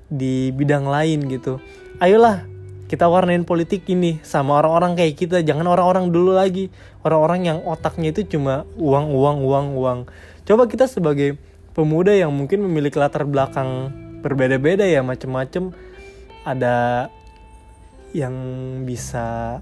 di 0.08 0.48
bidang 0.56 0.88
lain 0.88 1.28
gitu, 1.28 1.60
ayolah 2.00 2.48
kita 2.88 3.04
warnain 3.08 3.44
politik 3.44 3.84
ini 3.92 4.20
sama 4.24 4.56
orang-orang 4.60 4.96
kayak 4.96 5.16
kita, 5.20 5.36
jangan 5.44 5.68
orang-orang 5.68 6.08
dulu 6.08 6.32
lagi, 6.32 6.72
orang-orang 7.04 7.40
yang 7.44 7.58
otaknya 7.64 8.12
itu 8.16 8.36
cuma 8.36 8.64
uang, 8.80 9.12
uang, 9.12 9.38
uang, 9.44 9.66
uang. 9.76 9.98
Coba 10.44 10.64
kita 10.64 10.88
sebagai 10.88 11.36
pemuda 11.76 12.12
yang 12.16 12.32
mungkin 12.32 12.64
memiliki 12.64 12.96
latar 12.96 13.28
belakang 13.28 13.92
berbeda-beda 14.24 14.88
ya 14.88 15.04
macem-macem, 15.04 15.72
ada 16.44 17.08
yang 18.12 18.36
bisa 18.86 19.58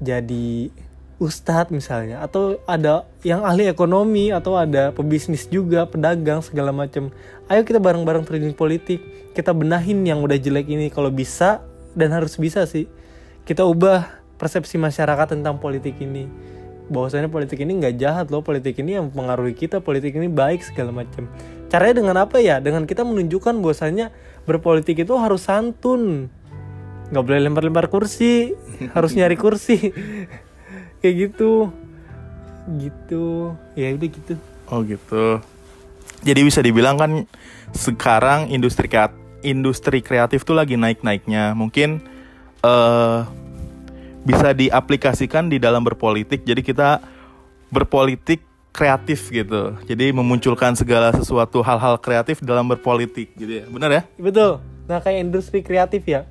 jadi 0.00 0.72
ustadz 1.18 1.74
misalnya 1.74 2.22
atau 2.22 2.62
ada 2.62 3.02
yang 3.26 3.42
ahli 3.42 3.66
ekonomi 3.66 4.30
atau 4.30 4.54
ada 4.54 4.94
pebisnis 4.94 5.50
juga 5.50 5.82
pedagang 5.82 6.38
segala 6.38 6.70
macam 6.70 7.10
ayo 7.50 7.66
kita 7.66 7.82
bareng-bareng 7.82 8.24
terjun 8.24 8.54
politik. 8.54 9.02
Kita 9.34 9.54
benahin 9.54 10.02
yang 10.02 10.22
udah 10.22 10.34
jelek 10.34 10.66
ini. 10.66 10.90
Kalau 10.90 11.10
bisa 11.14 11.62
dan 11.94 12.14
harus 12.14 12.34
bisa 12.38 12.66
sih 12.66 12.86
kita 13.46 13.62
ubah 13.62 14.06
persepsi 14.38 14.78
masyarakat 14.78 15.34
tentang 15.34 15.58
politik 15.58 15.98
ini. 15.98 16.26
Bahwasanya 16.88 17.28
politik 17.28 17.60
ini 17.62 17.78
nggak 17.78 17.94
jahat 18.00 18.26
loh. 18.32 18.42
Politik 18.42 18.80
ini 18.80 18.98
yang 18.98 19.10
mempengaruhi 19.12 19.54
kita. 19.54 19.78
Politik 19.78 20.16
ini 20.16 20.26
baik 20.26 20.64
segala 20.64 20.90
macam 20.90 21.30
caranya 21.70 21.94
dengan 22.02 22.16
apa 22.18 22.42
ya? 22.42 22.58
Dengan 22.58 22.88
kita 22.88 23.06
menunjukkan 23.06 23.60
bahwasanya 23.62 24.10
berpolitik 24.48 25.06
itu 25.06 25.14
harus 25.14 25.46
santun. 25.46 26.32
Nggak 27.14 27.24
boleh 27.24 27.40
lempar-lempar 27.46 27.86
kursi. 27.92 28.58
Harus 28.94 29.14
nyari 29.14 29.38
kursi 29.38 29.94
kayak 31.00 31.30
gitu 31.30 31.72
gitu 32.78 33.56
ya 33.72 33.96
udah 33.96 34.10
gitu 34.12 34.34
Oh 34.68 34.84
gitu. 34.84 35.40
Jadi 36.20 36.40
bisa 36.44 36.60
dibilang 36.60 37.00
kan 37.00 37.24
sekarang 37.72 38.52
industri 38.52 38.84
kreat 38.84 39.16
industri 39.40 40.04
kreatif 40.04 40.44
tuh 40.44 40.52
lagi 40.52 40.76
naik-naiknya. 40.76 41.56
Mungkin 41.56 42.04
eh 42.60 43.18
bisa 44.28 44.52
diaplikasikan 44.52 45.48
di 45.48 45.56
dalam 45.56 45.80
berpolitik. 45.80 46.44
Jadi 46.44 46.60
kita 46.60 47.00
berpolitik 47.72 48.44
kreatif 48.76 49.32
gitu. 49.32 49.72
Jadi 49.88 50.12
memunculkan 50.12 50.76
segala 50.76 51.16
sesuatu 51.16 51.64
hal-hal 51.64 51.96
kreatif 51.96 52.44
dalam 52.44 52.68
berpolitik 52.68 53.32
gitu 53.40 53.64
ya. 53.64 53.64
Benar 53.72 53.90
ya? 53.90 54.02
betul 54.20 54.60
nah 54.88 55.04
kayak 55.04 55.28
industri 55.28 55.60
kreatif 55.60 56.00
ya 56.08 56.24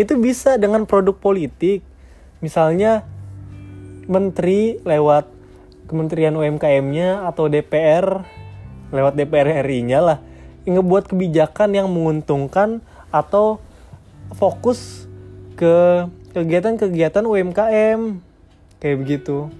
itu 0.00 0.16
bisa 0.16 0.56
dengan 0.56 0.88
produk 0.88 1.12
politik 1.12 1.84
misalnya 2.40 3.04
menteri 4.06 4.78
lewat 4.82 5.28
Kementerian 5.86 6.32
UMKM-nya 6.32 7.28
atau 7.28 7.52
DPR 7.52 8.24
lewat 8.92 9.12
DPR 9.12 9.60
RI-nya 9.60 10.00
lah 10.00 10.18
ngebuat 10.64 11.10
kebijakan 11.10 11.74
yang 11.74 11.90
menguntungkan 11.90 12.80
atau 13.10 13.58
fokus 14.32 15.10
ke 15.58 16.06
kegiatan-kegiatan 16.32 17.26
UMKM 17.26 18.00
kayak 18.80 18.98
begitu. 19.02 19.52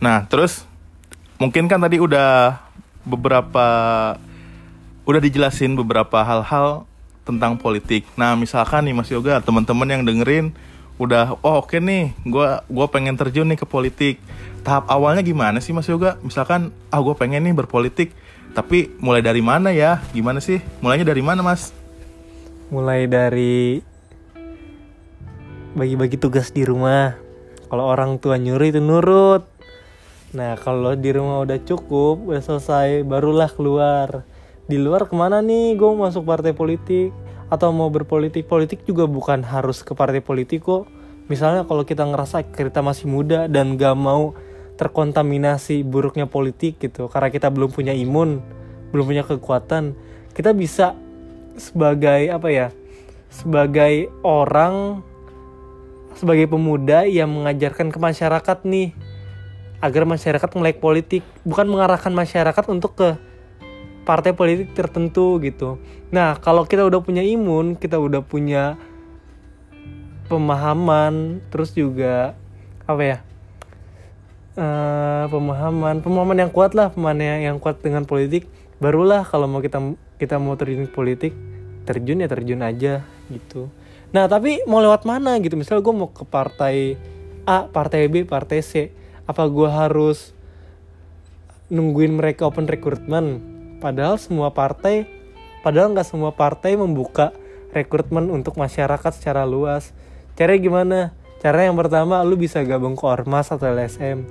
Nah, 0.00 0.24
terus 0.26 0.64
mungkin 1.36 1.68
kan 1.68 1.78
tadi 1.78 2.00
udah 2.00 2.58
beberapa 3.04 3.66
udah 5.04 5.20
dijelasin 5.20 5.76
beberapa 5.76 6.24
hal-hal 6.24 6.88
tentang 7.28 7.60
politik. 7.60 8.08
Nah, 8.16 8.34
misalkan 8.34 8.88
nih 8.88 8.96
Mas 8.96 9.12
Yoga, 9.12 9.38
teman-teman 9.44 9.88
yang 9.88 10.02
dengerin 10.02 10.56
udah 11.00 11.40
oh 11.40 11.64
oke 11.64 11.80
nih, 11.80 12.12
gua 12.28 12.60
gua 12.68 12.86
pengen 12.92 13.16
terjun 13.16 13.48
nih 13.48 13.56
ke 13.56 13.64
politik. 13.64 14.20
Tahap 14.60 14.84
awalnya 14.92 15.24
gimana 15.24 15.56
sih 15.64 15.72
Mas 15.72 15.88
Yoga? 15.88 16.20
Misalkan 16.20 16.68
ah 16.92 17.00
gue 17.00 17.16
pengen 17.16 17.40
nih 17.48 17.56
berpolitik, 17.56 18.12
tapi 18.52 18.92
mulai 19.00 19.24
dari 19.24 19.40
mana 19.40 19.72
ya? 19.72 20.04
Gimana 20.12 20.44
sih? 20.44 20.60
Mulainya 20.84 21.08
dari 21.08 21.24
mana, 21.24 21.40
Mas? 21.40 21.72
Mulai 22.68 23.08
dari 23.08 23.80
bagi-bagi 25.72 26.20
tugas 26.20 26.52
di 26.52 26.68
rumah. 26.68 27.16
Kalau 27.72 27.88
orang 27.88 28.20
tua 28.20 28.36
nyuruh 28.36 28.68
itu 28.68 28.84
nurut. 28.84 29.48
Nah 30.36 30.60
kalau 30.60 30.92
di 30.92 31.10
rumah 31.16 31.40
udah 31.40 31.56
cukup, 31.64 32.20
udah 32.28 32.44
selesai, 32.44 33.00
barulah 33.08 33.48
keluar. 33.48 34.28
Di 34.68 34.76
luar 34.76 35.08
ke 35.08 35.16
mana 35.16 35.40
nih? 35.40 35.72
Gue 35.80 35.96
masuk 35.96 36.28
partai 36.28 36.52
politik 36.52 37.16
atau 37.50 37.74
mau 37.74 37.90
berpolitik. 37.90 38.46
Politik 38.46 38.86
juga 38.86 39.10
bukan 39.10 39.42
harus 39.42 39.82
ke 39.82 39.92
partai 39.92 40.22
politik 40.22 40.64
kok. 40.64 40.86
Misalnya 41.26 41.66
kalau 41.66 41.82
kita 41.82 42.06
ngerasa 42.06 42.46
kita 42.54 42.80
masih 42.82 43.10
muda 43.10 43.46
dan 43.50 43.74
gak 43.74 43.94
mau 43.98 44.34
terkontaminasi 44.78 45.84
buruknya 45.84 46.24
politik 46.24 46.80
gitu, 46.80 47.12
karena 47.12 47.28
kita 47.28 47.52
belum 47.52 47.68
punya 47.68 47.92
imun, 47.92 48.40
belum 48.96 49.04
punya 49.04 49.22
kekuatan, 49.28 49.92
kita 50.32 50.56
bisa 50.56 50.96
sebagai 51.60 52.32
apa 52.32 52.48
ya? 52.48 52.68
Sebagai 53.28 54.08
orang 54.24 55.04
sebagai 56.16 56.50
pemuda 56.50 57.06
yang 57.06 57.30
mengajarkan 57.30 57.94
ke 57.94 57.98
masyarakat 58.00 58.58
nih 58.66 58.90
agar 59.78 60.02
masyarakat 60.04 60.50
melek 60.58 60.82
politik 60.82 61.22
bukan 61.46 61.70
mengarahkan 61.70 62.10
masyarakat 62.10 62.64
untuk 62.66 62.98
ke 62.98 63.08
partai 64.10 64.34
politik 64.34 64.74
tertentu 64.74 65.38
gitu. 65.38 65.78
Nah 66.10 66.34
kalau 66.42 66.66
kita 66.66 66.82
udah 66.82 66.98
punya 66.98 67.22
imun, 67.22 67.78
kita 67.78 67.94
udah 67.94 68.26
punya 68.26 68.74
pemahaman, 70.26 71.38
terus 71.54 71.70
juga 71.70 72.34
apa 72.90 73.02
ya 73.06 73.18
uh, 74.58 75.30
pemahaman, 75.30 76.02
pemahaman 76.02 76.38
yang 76.42 76.50
kuat 76.50 76.74
lah, 76.74 76.90
pemahaman 76.90 77.38
yang 77.38 77.62
kuat 77.62 77.78
dengan 77.78 78.02
politik, 78.02 78.50
barulah 78.82 79.22
kalau 79.22 79.46
mau 79.46 79.62
kita 79.62 79.78
kita 80.18 80.42
mau 80.42 80.58
terjun 80.58 80.90
politik, 80.90 81.30
terjun 81.86 82.26
ya 82.26 82.26
terjun 82.26 82.66
aja 82.66 83.06
gitu. 83.30 83.70
Nah 84.10 84.26
tapi 84.26 84.66
mau 84.66 84.82
lewat 84.82 85.06
mana 85.06 85.38
gitu? 85.38 85.54
Misalnya 85.54 85.86
gue 85.86 85.94
mau 85.94 86.10
ke 86.10 86.26
partai 86.26 86.98
A, 87.46 87.70
partai 87.70 88.10
B, 88.10 88.26
partai 88.26 88.58
C, 88.58 88.90
apa 89.22 89.46
gue 89.46 89.70
harus 89.70 90.34
nungguin 91.70 92.18
mereka 92.18 92.50
open 92.50 92.66
recruitment? 92.66 93.59
Padahal 93.80 94.20
semua 94.20 94.52
partai, 94.52 95.08
padahal 95.64 95.96
nggak 95.96 96.04
semua 96.04 96.36
partai 96.36 96.76
membuka 96.76 97.32
rekrutmen 97.72 98.28
untuk 98.28 98.60
masyarakat 98.60 99.12
secara 99.16 99.48
luas. 99.48 99.96
Caranya 100.36 100.60
gimana? 100.60 100.98
Cara 101.40 101.64
yang 101.64 101.80
pertama, 101.80 102.20
lu 102.20 102.36
bisa 102.36 102.60
gabung 102.60 102.92
ke 102.92 103.04
ormas 103.08 103.48
atau 103.48 103.64
LSM. 103.72 104.28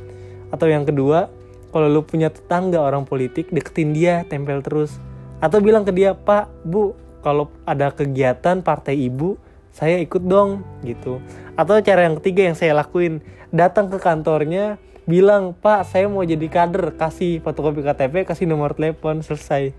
Atau 0.54 0.70
yang 0.70 0.86
kedua, 0.86 1.34
kalau 1.74 1.90
lu 1.90 2.06
punya 2.06 2.30
tetangga 2.30 2.78
orang 2.78 3.10
politik, 3.10 3.50
deketin 3.50 3.98
dia, 3.98 4.22
tempel 4.30 4.62
terus. 4.62 5.02
Atau 5.42 5.66
bilang 5.66 5.82
ke 5.82 5.90
dia, 5.90 6.14
Pak, 6.14 6.50
Bu, 6.62 6.94
kalau 7.26 7.50
ada 7.66 7.90
kegiatan 7.90 8.62
partai 8.62 8.94
ibu, 9.02 9.42
saya 9.74 9.98
ikut 9.98 10.22
dong, 10.22 10.62
gitu. 10.86 11.18
Atau 11.58 11.82
cara 11.82 12.06
yang 12.06 12.22
ketiga 12.22 12.46
yang 12.46 12.54
saya 12.54 12.78
lakuin, 12.78 13.26
datang 13.50 13.90
ke 13.90 13.98
kantornya, 13.98 14.78
bilang 15.10 15.58
pak 15.58 15.90
saya 15.90 16.06
mau 16.06 16.22
jadi 16.22 16.46
kader 16.46 16.94
kasih 16.94 17.42
fotokopi 17.42 17.82
KTP 17.82 18.30
kasih 18.30 18.46
nomor 18.46 18.78
telepon 18.78 19.26
selesai. 19.26 19.74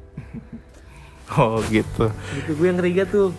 Oh 1.39 1.63
gitu. 1.71 2.11
Gitu 2.11 2.59
gue 2.59 2.67
yang 2.67 2.83
ketiga 2.83 3.07
tuh. 3.07 3.31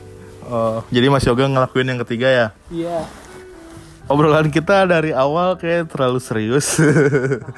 Oh 0.47 0.79
jadi 0.87 1.11
Mas 1.11 1.27
Yoga 1.27 1.43
ngelakuin 1.43 1.91
yang 1.91 1.99
ketiga 2.07 2.31
ya? 2.31 2.47
Iya. 2.71 3.03
Obrolan 4.07 4.47
kita 4.47 4.87
dari 4.87 5.11
awal 5.11 5.59
kayak 5.59 5.91
terlalu 5.91 6.23
serius. 6.23 6.79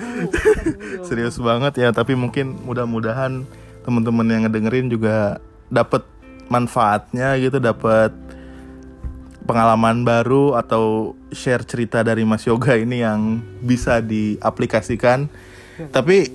Serius 1.07 1.37
banget 1.37 1.85
ya 1.85 1.93
tapi 1.93 2.17
mungkin 2.17 2.65
mudah-mudahan 2.65 3.45
teman-teman 3.85 4.25
yang 4.25 4.41
ngedengerin 4.49 4.89
juga 4.89 5.37
dapat 5.69 6.01
manfaatnya 6.49 7.37
gitu 7.37 7.61
dapat 7.61 8.09
pengalaman 9.43 10.07
baru 10.07 10.55
atau 10.55 11.15
share 11.35 11.67
cerita 11.67 12.01
dari 12.01 12.23
Mas 12.23 12.47
Yoga 12.47 12.75
ini 12.79 13.03
yang 13.03 13.43
bisa 13.59 13.99
diaplikasikan. 13.99 15.27
Tapi 15.91 16.29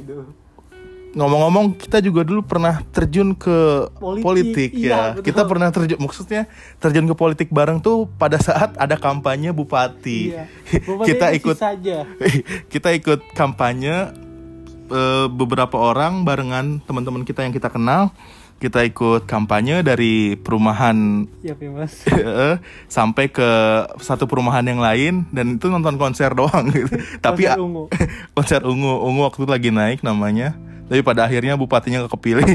ngomong-ngomong 1.16 1.74
kita 1.80 2.04
juga 2.04 2.20
dulu 2.22 2.44
pernah 2.44 2.84
terjun 2.92 3.32
ke 3.32 3.88
politik, 3.96 4.24
politik 4.24 4.70
iya, 4.76 4.88
ya. 4.88 5.00
betul. 5.16 5.24
Kita 5.24 5.42
pernah 5.48 5.68
terjun 5.72 5.98
maksudnya 5.98 6.42
terjun 6.78 7.06
ke 7.08 7.14
politik 7.16 7.48
bareng 7.48 7.80
tuh 7.80 8.06
pada 8.20 8.36
saat 8.36 8.76
ada 8.76 8.96
kampanye 9.00 9.50
bupati. 9.50 10.36
Iya. 10.36 10.44
Bupati 10.86 11.08
kita 11.08 11.26
ikut 11.32 11.56
saja. 11.56 12.04
kita 12.72 12.88
ikut 12.92 13.20
kampanye 13.32 14.12
eh, 14.92 15.26
beberapa 15.32 15.80
orang 15.80 16.22
barengan 16.28 16.84
teman-teman 16.84 17.24
kita 17.24 17.42
yang 17.42 17.54
kita 17.56 17.72
kenal. 17.72 18.12
Kita 18.58 18.82
ikut 18.82 19.30
kampanye 19.30 19.86
dari 19.86 20.34
perumahan 20.34 21.30
Iya, 21.46 21.54
Mas. 21.70 22.02
Eh, 22.10 22.58
sampai 22.90 23.30
ke 23.30 23.46
satu 24.02 24.26
perumahan 24.26 24.66
yang 24.66 24.82
lain 24.82 25.30
dan 25.30 25.62
itu 25.62 25.70
nonton 25.70 25.94
konser 25.94 26.34
doang 26.34 26.66
gitu. 26.74 26.90
Tapi 27.24 27.46
Konser 27.46 27.62
ungu. 27.62 27.84
konser 28.36 28.60
ungu, 28.66 28.92
ungu 29.06 29.22
waktu 29.22 29.46
itu 29.46 29.50
lagi 29.50 29.70
naik 29.70 30.02
namanya. 30.02 30.58
Tapi 30.90 31.04
pada 31.06 31.28
akhirnya 31.28 31.54
bupatinya 31.54 32.02
kepilih. 32.10 32.48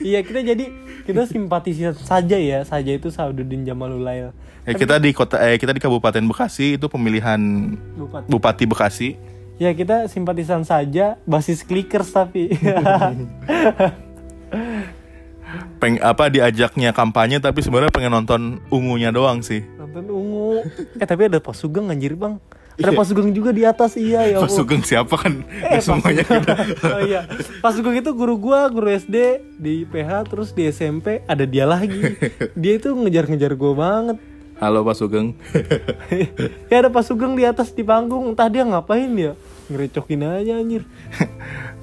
iya, 0.00 0.24
kita 0.24 0.40
jadi 0.42 0.72
kita 1.04 1.28
simpatisan 1.30 1.94
saja 1.94 2.34
ya. 2.34 2.64
Saja 2.66 2.90
itu 2.90 3.12
Saududdin 3.12 3.62
Jamalulail. 3.62 4.34
ya, 4.66 4.72
kita 4.74 4.98
di 4.98 5.14
kota 5.14 5.38
eh 5.46 5.60
kita 5.60 5.70
di 5.70 5.78
Kabupaten 5.78 6.24
Bekasi 6.26 6.74
itu 6.80 6.90
pemilihan 6.90 7.38
Bupati. 7.94 8.26
Bupati 8.26 8.64
Bekasi. 8.66 9.08
Ya, 9.56 9.70
kita 9.72 10.08
simpatisan 10.08 10.64
saja 10.64 11.20
basis 11.24 11.62
clickers 11.62 12.10
tapi. 12.10 12.50
Peng 15.76 16.00
apa 16.00 16.28
diajaknya 16.32 16.90
kampanye 16.96 17.38
tapi 17.38 17.60
sebenarnya 17.60 17.92
pengen 17.92 18.12
nonton 18.12 18.40
ungunya 18.72 19.12
doang 19.12 19.44
sih. 19.44 19.64
Nonton 19.76 20.04
ungu. 20.08 20.64
Eh, 20.96 21.06
tapi 21.06 21.28
ada 21.28 21.38
Pak 21.38 21.54
Sugeng 21.56 21.90
anjir, 21.92 22.16
Bang. 22.16 22.40
Ada 22.76 22.92
Iya. 22.92 22.98
Pak 23.00 23.06
Sugeng 23.08 23.32
juga 23.32 23.50
di 23.56 23.64
atas 23.64 23.96
iya 23.96 24.28
ya 24.28 24.36
Allah. 24.36 24.52
Sugeng 24.52 24.84
siapa 24.84 25.16
kan? 25.16 25.40
Eh, 25.64 25.80
semuanya 25.80 26.28
Pak 26.28 26.36
kita. 26.44 26.54
Oh 26.92 27.00
iya. 27.00 27.20
Pas 27.64 27.72
Sugeng 27.72 27.96
itu 27.96 28.12
guru 28.12 28.36
gua, 28.36 28.68
guru 28.68 28.92
SD 28.92 29.40
di 29.56 29.88
PH 29.88 30.28
terus 30.28 30.52
di 30.52 30.68
SMP 30.68 31.24
ada 31.24 31.48
dia 31.48 31.64
lagi. 31.64 32.04
Dia 32.60 32.76
itu 32.76 32.92
ngejar-ngejar 32.92 33.56
gua 33.56 33.72
banget. 33.72 34.16
Halo 34.60 34.84
Pak 34.84 34.96
Sugeng. 34.96 35.32
ya 36.72 36.76
ada 36.84 36.92
Pak 36.92 37.04
Sugeng 37.04 37.32
di 37.36 37.48
atas 37.48 37.72
di 37.72 37.84
panggung, 37.84 38.32
entah 38.32 38.48
dia 38.48 38.64
ngapain 38.64 39.08
ya. 39.12 39.32
Ngerecokin 39.72 40.24
aja 40.24 40.60
anjir. 40.60 40.84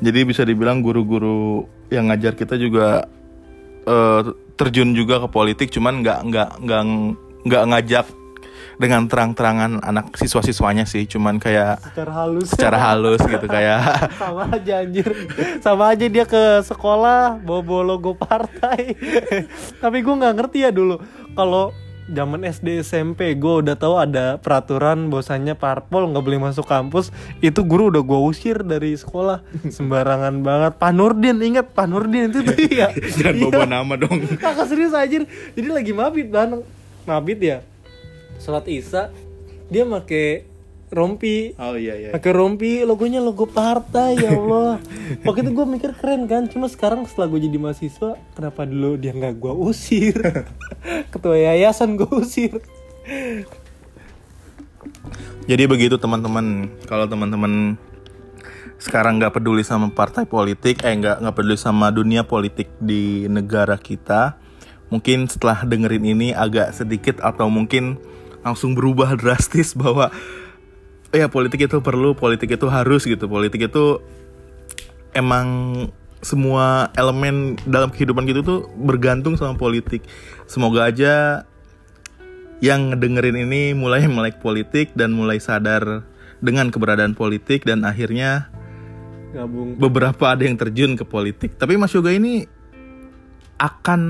Jadi 0.02 0.20
bisa 0.26 0.42
dibilang 0.42 0.82
guru-guru 0.82 1.70
yang 1.94 2.10
ngajar 2.10 2.34
kita 2.34 2.58
juga 2.58 3.06
eh, 3.84 4.22
terjun 4.56 4.94
juga 4.94 5.20
ke 5.24 5.28
politik, 5.28 5.68
cuman 5.70 6.00
nggak 6.02 6.20
nggak 6.30 6.50
nggak 6.64 6.84
nggak 7.44 7.64
ngajak 7.70 8.08
dengan 8.74 9.06
terang-terangan 9.06 9.86
anak 9.86 10.18
siswa-siswanya 10.18 10.90
sih, 10.90 11.06
cuman 11.06 11.38
kayak 11.38 11.78
Secara 11.94 12.12
halus. 12.26 12.48
secara 12.50 12.78
halus 12.82 13.22
gitu 13.22 13.46
kayak 13.46 13.80
sama 14.22 14.50
aja 14.50 14.74
anjir 14.82 15.10
sama 15.62 15.84
aja 15.94 16.06
dia 16.10 16.26
ke 16.26 16.44
sekolah 16.66 17.38
bawa 17.38 17.82
logo 17.86 18.18
partai 18.18 18.98
tapi 19.84 19.98
gue 20.02 20.16
nggak 20.18 20.36
ngerti 20.42 20.66
ya 20.66 20.72
dulu 20.74 20.98
kalau 21.38 21.70
zaman 22.12 22.44
SD 22.44 22.84
SMP 22.84 23.36
gue 23.40 23.64
udah 23.64 23.80
tahu 23.80 23.96
ada 23.96 24.36
peraturan 24.42 25.08
bahwasannya 25.08 25.56
parpol 25.56 26.12
nggak 26.12 26.24
boleh 26.24 26.40
masuk 26.42 26.68
kampus. 26.68 27.10
Itu 27.40 27.64
guru 27.64 27.94
udah 27.94 28.04
gue 28.04 28.20
usir 28.28 28.60
dari 28.64 28.96
sekolah. 28.96 29.44
Sembarangan 29.78 30.44
banget. 30.44 30.72
Pak 30.80 30.92
Nurdin 30.92 31.38
ingat 31.40 31.72
Pak 31.72 31.86
Nurdin 31.88 32.32
itu 32.32 32.44
tuh? 32.44 32.56
Ya 32.74 32.90
jangan 32.90 33.54
bawa 33.54 33.68
nama 33.70 33.94
dong. 33.96 34.26
kakak 34.44 34.66
serius 34.66 34.98
anjir. 34.98 35.30
Jadi 35.54 35.70
lagi 35.70 35.92
mabit 35.94 36.28
ban 36.34 36.66
mabit 37.06 37.40
ya? 37.40 37.58
Sholat 38.42 38.66
isya. 38.66 39.14
Dia 39.70 39.86
make 39.86 40.53
rompi 40.94 41.58
Oh 41.58 41.76
iya 41.76 41.98
iya. 41.98 42.10
pakai 42.14 42.32
rompi 42.32 42.86
logonya 42.86 43.20
logo 43.20 43.50
partai 43.50 44.22
ya 44.22 44.32
Allah 44.38 44.78
waktu 45.28 45.44
itu 45.44 45.52
gue 45.52 45.66
mikir 45.66 45.92
keren 45.98 46.30
kan 46.30 46.46
cuma 46.48 46.70
sekarang 46.70 47.04
setelah 47.10 47.34
gue 47.34 47.50
jadi 47.50 47.58
mahasiswa 47.58 48.16
kenapa 48.38 48.64
dulu 48.64 48.96
dia 48.96 49.12
nggak 49.12 49.36
gue 49.42 49.54
usir 49.58 50.18
ketua 51.14 51.38
yayasan 51.38 51.98
gue 51.98 52.10
usir 52.14 52.62
Jadi 55.44 55.64
begitu 55.68 56.00
teman-teman. 56.00 56.72
Kalau 56.88 57.04
teman-teman 57.04 57.76
sekarang 58.80 59.20
nggak 59.20 59.40
peduli 59.40 59.64
sama 59.64 59.92
partai 59.92 60.24
politik, 60.28 60.84
eh 60.84 60.96
nggak 60.96 61.24
nggak 61.24 61.36
peduli 61.36 61.60
sama 61.60 61.92
dunia 61.92 62.24
politik 62.24 62.72
di 62.80 63.28
negara 63.28 63.76
kita, 63.80 64.40
mungkin 64.92 65.28
setelah 65.28 65.64
dengerin 65.64 66.04
ini 66.04 66.28
agak 66.36 66.76
sedikit 66.76 67.24
atau 67.24 67.48
mungkin 67.48 68.00
langsung 68.44 68.76
berubah 68.76 69.16
drastis 69.20 69.72
bahwa 69.76 70.12
ya 71.14 71.30
politik 71.30 71.70
itu 71.70 71.80
perlu, 71.80 72.18
politik 72.18 72.58
itu 72.58 72.68
harus 72.68 73.06
gitu, 73.06 73.30
politik 73.30 73.70
itu 73.70 74.02
emang 75.14 75.48
semua 76.26 76.90
elemen 76.98 77.60
dalam 77.70 77.94
kehidupan 77.94 78.26
gitu 78.26 78.42
tuh 78.42 78.60
bergantung 78.80 79.38
sama 79.38 79.54
politik. 79.54 80.02
Semoga 80.50 80.90
aja 80.90 81.46
yang 82.64 82.96
ngedengerin 82.96 83.46
ini 83.46 83.78
mulai 83.78 84.08
melek 84.12 84.42
politik 84.42 84.96
dan 84.98 85.14
mulai 85.14 85.38
sadar 85.38 86.08
dengan 86.44 86.74
keberadaan 86.74 87.16
politik 87.16 87.64
dan 87.64 87.88
akhirnya 87.88 88.52
Gabung. 89.32 89.80
beberapa 89.80 90.34
ada 90.34 90.44
yang 90.44 90.58
terjun 90.58 90.98
ke 90.98 91.06
politik. 91.06 91.56
Tapi 91.60 91.78
Mas 91.78 91.94
Yoga 91.94 92.10
ini 92.10 92.48
akan 93.62 94.02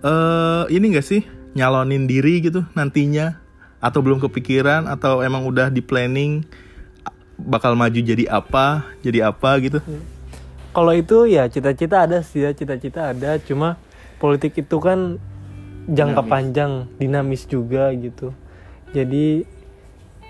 eh 0.00 0.64
ini 0.72 0.96
gak 0.96 1.06
sih 1.06 1.22
nyalonin 1.52 2.08
diri 2.08 2.40
gitu 2.40 2.64
nantinya 2.72 3.36
atau 3.80 4.00
belum 4.04 4.20
kepikiran 4.20 4.86
atau 4.86 5.24
emang 5.24 5.48
udah 5.48 5.72
di 5.72 5.80
planning 5.80 6.44
bakal 7.40 7.72
maju 7.72 7.96
jadi 7.96 8.28
apa 8.28 8.84
jadi 9.00 9.32
apa 9.32 9.56
gitu 9.64 9.80
Kalau 10.70 10.94
itu 10.94 11.26
ya 11.26 11.50
cita-cita 11.50 12.06
ada 12.06 12.22
sih 12.22 12.46
ya, 12.46 12.54
cita-cita 12.54 13.10
ada, 13.10 13.42
cuma 13.42 13.74
politik 14.22 14.54
itu 14.54 14.78
kan 14.78 15.18
jangka 15.90 16.22
Dinamis. 16.22 16.30
panjang, 16.30 16.72
dinamis 17.02 17.42
juga 17.50 17.90
gitu. 17.90 18.30
Jadi 18.94 19.42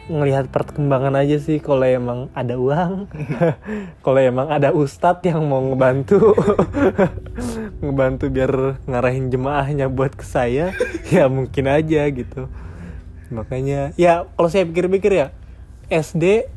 ngelihat 0.09 0.49
perkembangan 0.49 1.13
aja 1.13 1.37
sih 1.37 1.61
kalau 1.61 1.85
emang 1.85 2.33
ada 2.33 2.57
uang, 2.57 3.07
kalau 4.05 4.17
emang 4.17 4.49
ada 4.49 4.73
ustadz 4.73 5.29
yang 5.29 5.45
mau 5.45 5.61
ngebantu, 5.61 6.33
ngebantu 7.85 8.33
biar 8.33 8.81
ngarahin 8.89 9.29
jemaahnya 9.29 9.93
buat 9.93 10.17
ke 10.17 10.25
saya, 10.25 10.73
ya 11.15 11.29
mungkin 11.29 11.69
aja 11.69 12.09
gitu. 12.09 12.49
Makanya 13.31 13.95
ya 13.95 14.27
kalau 14.35 14.51
saya 14.51 14.67
pikir-pikir 14.67 15.13
ya 15.15 15.27
SD 15.91 16.51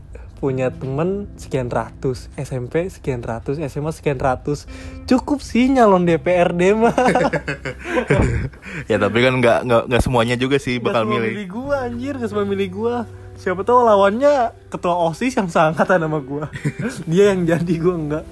punya 0.44 0.76
temen 0.76 1.32
sekian 1.40 1.72
ratus, 1.72 2.28
SMP 2.36 2.92
sekian 2.92 3.24
ratus, 3.24 3.64
SMA 3.64 3.96
sekian 3.96 4.20
ratus, 4.20 4.68
cukup 5.08 5.40
sih 5.40 5.72
nyalon 5.72 6.04
DPRD 6.04 6.76
mah. 6.76 6.92
ya 8.92 9.00
tapi 9.00 9.24
kan 9.24 9.40
nggak 9.40 9.60
nggak 9.64 9.84
nggak 9.88 10.02
semuanya 10.04 10.36
juga 10.36 10.60
sih 10.60 10.84
bakal 10.84 11.08
semua 11.08 11.16
milih 11.16 11.32
milih 11.32 11.48
gua 11.48 11.76
anjir, 11.88 12.14
gak 12.20 12.28
semua 12.28 12.44
milih 12.44 12.70
gua. 12.76 12.96
Siapa 13.40 13.64
tahu 13.64 13.88
lawannya 13.88 14.52
ketua 14.68 14.94
OSIS 15.08 15.40
yang 15.40 15.48
seangkatan 15.48 16.04
sama 16.04 16.20
gua. 16.20 16.52
Dia 17.10 17.32
yang 17.32 17.48
jadi 17.48 17.74
gua 17.80 17.96
enggak. 17.96 18.26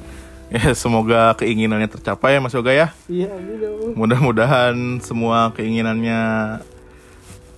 ya 0.52 0.76
semoga 0.76 1.32
keinginannya 1.40 1.88
tercapai 1.88 2.36
ya 2.36 2.44
Mas 2.44 2.52
Yoga 2.52 2.76
ya 2.76 2.92
Iya, 3.08 3.32
ya 3.32 3.72
mudah-mudahan 3.96 5.00
semua 5.00 5.56
keinginannya 5.56 6.20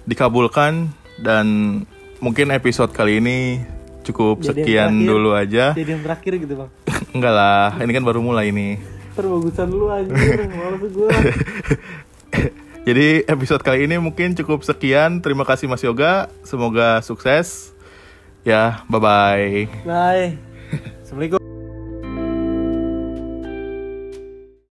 dikabulkan 0.03 0.91
dan 1.21 1.45
mungkin 2.19 2.51
episode 2.51 2.91
kali 2.91 3.19
ini 3.23 3.63
cukup 4.03 4.43
Jadi 4.43 4.63
sekian 4.63 4.91
terakhir. 4.99 5.07
dulu 5.07 5.29
aja 5.31 5.65
Jadi 5.75 5.89
yang 5.95 6.03
terakhir 6.03 6.31
gitu, 6.43 6.53
Bang. 6.59 6.69
enggak 7.15 7.33
lah 7.33 7.67
ini 7.79 7.91
kan 7.91 8.03
baru 8.03 8.19
mulai 8.19 8.51
nih 8.51 8.79
Terbagusan 9.13 9.69
lu 9.69 9.93
anjir, 9.93 10.49
males 10.49 10.89
gua. 10.89 11.13
Jadi 12.89 13.23
episode 13.29 13.61
kali 13.61 13.85
ini 13.85 14.01
mungkin 14.01 14.33
cukup 14.33 14.65
sekian. 14.65 15.21
Terima 15.21 15.45
kasih 15.45 15.69
Mas 15.69 15.85
Yoga. 15.85 16.33
Semoga 16.41 16.99
sukses. 17.05 17.71
Ya, 18.43 18.83
bye 18.89 18.99
bye. 18.99 19.69
Bye. 19.85 20.35
Assalamualaikum. 21.05 21.52